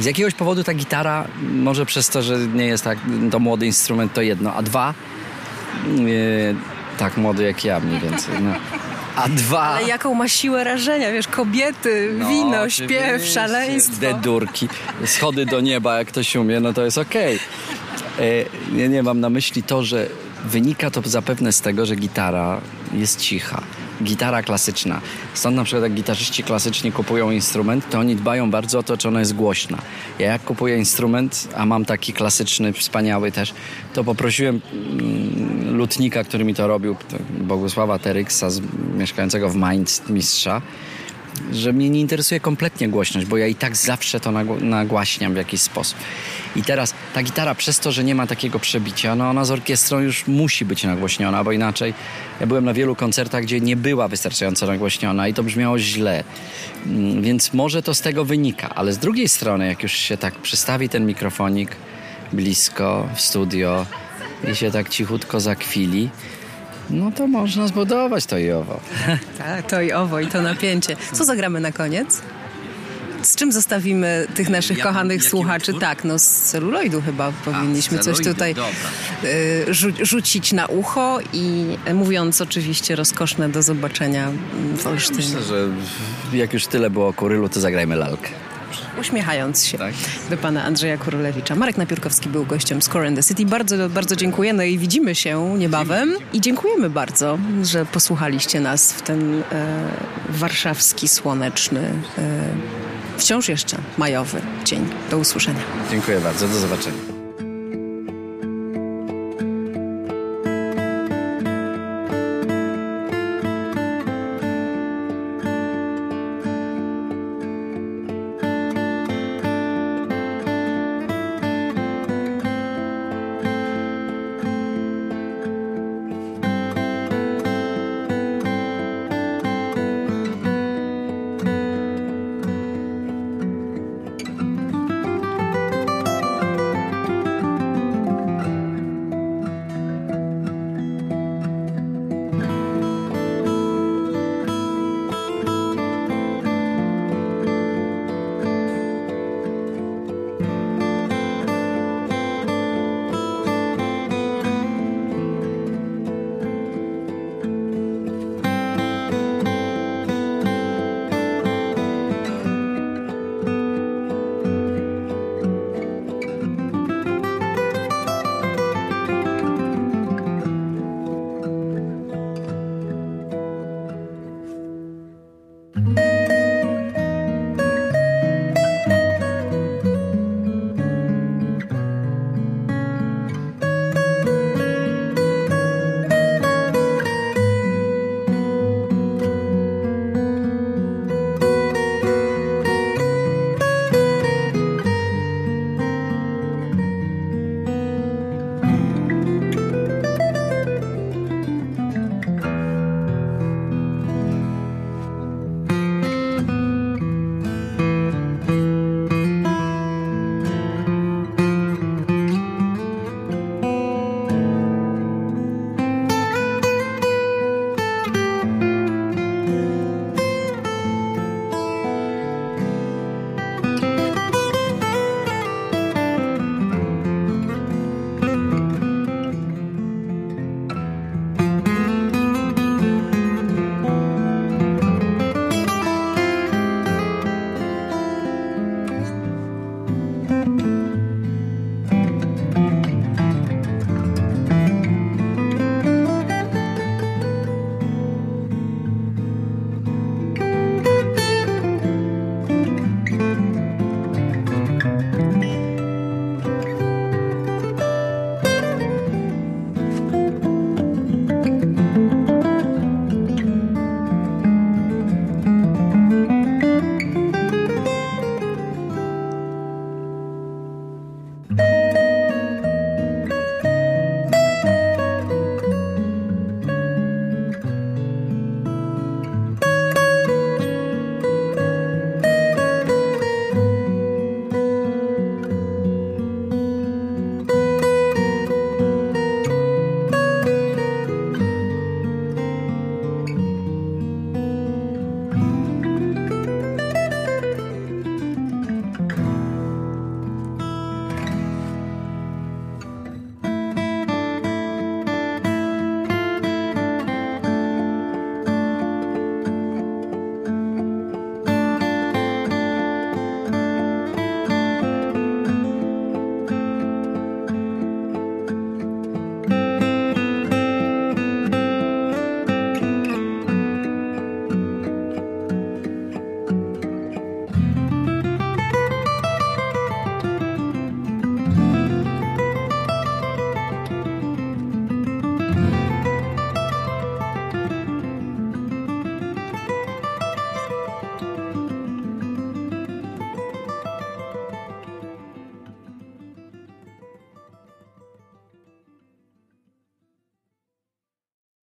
Z 0.00 0.04
jakiegoś 0.04 0.34
powodu 0.34 0.64
ta 0.64 0.74
gitara, 0.74 1.28
może 1.42 1.86
przez 1.86 2.08
to, 2.08 2.22
że 2.22 2.38
nie 2.38 2.64
jest 2.64 2.84
tak, 2.84 2.98
to 3.30 3.38
młody 3.38 3.66
instrument, 3.66 4.12
to 4.12 4.22
jedno, 4.22 4.54
a 4.54 4.62
dwa, 4.62 4.94
tak 6.98 7.16
młody 7.16 7.42
jak 7.42 7.64
ja 7.64 7.80
mniej 7.80 8.00
więcej. 8.00 8.34
No. 8.42 8.52
A 9.16 9.28
dwa... 9.28 9.60
Ale 9.60 9.88
jaką 9.88 10.14
ma 10.14 10.28
siłę 10.28 10.64
rażenia, 10.64 11.12
wiesz, 11.12 11.28
kobiety, 11.28 12.14
no, 12.18 12.28
wino, 12.28 12.70
śpiew, 12.70 13.26
szaleństwo. 13.26 14.00
Dedurki, 14.00 14.68
schody 15.04 15.46
do 15.46 15.60
nieba, 15.60 15.98
jak 15.98 16.08
ktoś 16.08 16.36
umie, 16.36 16.60
no 16.60 16.72
to 16.72 16.84
jest 16.84 16.98
okej. 16.98 17.38
Okay. 18.16 18.26
E, 18.26 18.80
ja 18.80 18.86
nie 18.86 19.02
mam 19.02 19.20
na 19.20 19.30
myśli 19.30 19.62
to, 19.62 19.84
że 19.84 20.06
wynika 20.44 20.90
to 20.90 21.02
zapewne 21.04 21.52
z 21.52 21.60
tego, 21.60 21.86
że 21.86 21.96
gitara 21.96 22.60
jest 22.92 23.20
cicha 23.20 23.62
gitara 24.02 24.42
klasyczna. 24.42 25.00
Stąd 25.34 25.56
na 25.56 25.64
przykład 25.64 25.82
jak 25.82 25.94
gitarzyści 25.94 26.42
klasyczni 26.42 26.92
kupują 26.92 27.30
instrument, 27.30 27.90
to 27.90 27.98
oni 27.98 28.16
dbają 28.16 28.50
bardzo 28.50 28.78
o 28.78 28.82
to, 28.82 28.96
czy 28.96 29.08
ona 29.08 29.20
jest 29.20 29.34
głośna. 29.34 29.78
Ja 30.18 30.32
jak 30.32 30.44
kupuję 30.44 30.78
instrument, 30.78 31.48
a 31.56 31.66
mam 31.66 31.84
taki 31.84 32.12
klasyczny, 32.12 32.72
wspaniały 32.72 33.32
też, 33.32 33.54
to 33.94 34.04
poprosiłem 34.04 34.60
mm, 34.72 35.76
lutnika, 35.76 36.24
który 36.24 36.44
mi 36.44 36.54
to 36.54 36.66
robił, 36.66 36.96
Bogusława 37.40 37.98
Teryksa, 37.98 38.48
mieszkającego 38.94 39.48
w 39.48 39.56
Mainz, 39.56 40.02
mistrza, 40.08 40.62
że 41.52 41.72
mnie 41.72 41.90
nie 41.90 42.00
interesuje 42.00 42.40
kompletnie 42.40 42.88
głośność, 42.88 43.26
bo 43.26 43.36
ja 43.36 43.46
i 43.46 43.54
tak 43.54 43.76
zawsze 43.76 44.20
to 44.20 44.32
nagłaśniam 44.60 45.34
w 45.34 45.36
jakiś 45.36 45.60
sposób. 45.60 45.98
I 46.56 46.62
teraz 46.62 46.94
ta 47.14 47.22
gitara 47.22 47.54
przez 47.54 47.78
to, 47.78 47.92
że 47.92 48.04
nie 48.04 48.14
ma 48.14 48.26
takiego 48.26 48.58
przebicia, 48.58 49.14
no 49.14 49.30
ona 49.30 49.44
z 49.44 49.50
orkiestrą 49.50 50.00
już 50.00 50.26
musi 50.26 50.64
być 50.64 50.84
nagłośniona, 50.84 51.44
bo 51.44 51.52
inaczej 51.52 51.94
ja 52.40 52.46
byłem 52.46 52.64
na 52.64 52.74
wielu 52.74 52.96
koncertach, 52.96 53.42
gdzie 53.42 53.60
nie 53.60 53.76
była 53.76 54.08
wystarczająco 54.08 54.66
nagłośniona 54.66 55.28
i 55.28 55.34
to 55.34 55.42
brzmiało 55.42 55.78
źle. 55.78 56.24
Mm, 56.86 57.22
więc 57.22 57.54
może 57.54 57.82
to 57.82 57.94
z 57.94 58.00
tego 58.00 58.24
wynika, 58.24 58.68
ale 58.74 58.92
z 58.92 58.98
drugiej 58.98 59.28
strony, 59.28 59.66
jak 59.66 59.82
już 59.82 59.92
się 59.92 60.16
tak 60.16 60.34
przystawi 60.34 60.88
ten 60.88 61.06
mikrofonik 61.06 61.76
blisko 62.32 63.08
w 63.14 63.20
studio 63.20 63.86
i 64.52 64.56
się 64.56 64.70
tak 64.70 64.88
cichutko 64.88 65.40
zakwili, 65.40 66.10
no 66.90 67.12
to 67.12 67.26
można 67.26 67.66
zbudować 67.66 68.26
to 68.26 68.38
i 68.38 68.50
owo. 68.50 68.80
Tak, 69.38 69.66
to 69.70 69.80
i 69.80 69.92
owo 69.92 70.20
i 70.20 70.26
to 70.26 70.42
napięcie. 70.42 70.96
Co 71.12 71.24
zagramy 71.24 71.60
na 71.60 71.72
koniec? 71.72 72.22
Z 73.22 73.36
czym 73.36 73.52
zostawimy 73.52 74.26
tych 74.34 74.48
naszych 74.48 74.78
Jak, 74.78 74.86
kochanych 74.86 75.24
słuchaczy? 75.24 75.70
Utwór? 75.70 75.80
Tak, 75.80 76.04
no 76.04 76.18
z 76.18 76.22
celuloidu 76.26 77.02
chyba 77.02 77.32
powinniśmy 77.44 77.98
A, 77.98 78.02
coś 78.02 78.24
tutaj 78.24 78.54
y, 79.24 79.74
rzu 79.74 79.88
rzucić 80.00 80.52
na 80.52 80.66
ucho 80.66 81.18
i 81.32 81.76
mówiąc 81.94 82.40
oczywiście 82.40 82.96
rozkoszne 82.96 83.48
do 83.48 83.62
zobaczenia 83.62 84.28
w 84.76 84.86
Olsztynie. 84.86 85.18
Myślę, 85.24 85.42
że 85.42 85.68
jak 86.32 86.52
już 86.52 86.66
tyle 86.66 86.90
było 86.90 87.08
o 87.08 87.12
Kurylu, 87.12 87.48
to 87.48 87.60
zagrajmy 87.60 87.96
lalkę 87.96 88.28
uśmiechając 89.02 89.64
się 89.64 89.78
tak. 89.78 89.94
do 90.30 90.36
pana 90.36 90.64
Andrzeja 90.64 90.96
Kurolewicza. 90.96 91.54
Marek 91.54 91.76
Napiórkowski 91.76 92.28
był 92.28 92.46
gościem 92.46 92.82
Score 92.82 93.08
in 93.08 93.16
the 93.16 93.22
City. 93.22 93.46
Bardzo, 93.46 93.88
bardzo 93.88 94.16
dziękujemy 94.16 94.70
i 94.70 94.78
widzimy 94.78 95.14
się 95.14 95.58
niebawem. 95.58 96.14
I 96.32 96.40
dziękujemy 96.40 96.90
bardzo, 96.90 97.38
że 97.62 97.86
posłuchaliście 97.86 98.60
nas 98.60 98.92
w 98.92 99.02
ten 99.02 99.42
e, 99.42 99.42
warszawski, 100.28 101.08
słoneczny, 101.08 101.80
e, 102.18 102.22
wciąż 103.16 103.48
jeszcze 103.48 103.76
majowy 103.98 104.40
dzień. 104.64 104.88
Do 105.10 105.18
usłyszenia. 105.18 105.60
Dziękuję 105.90 106.20
bardzo. 106.20 106.48
Do 106.48 106.58
zobaczenia. 106.58 107.11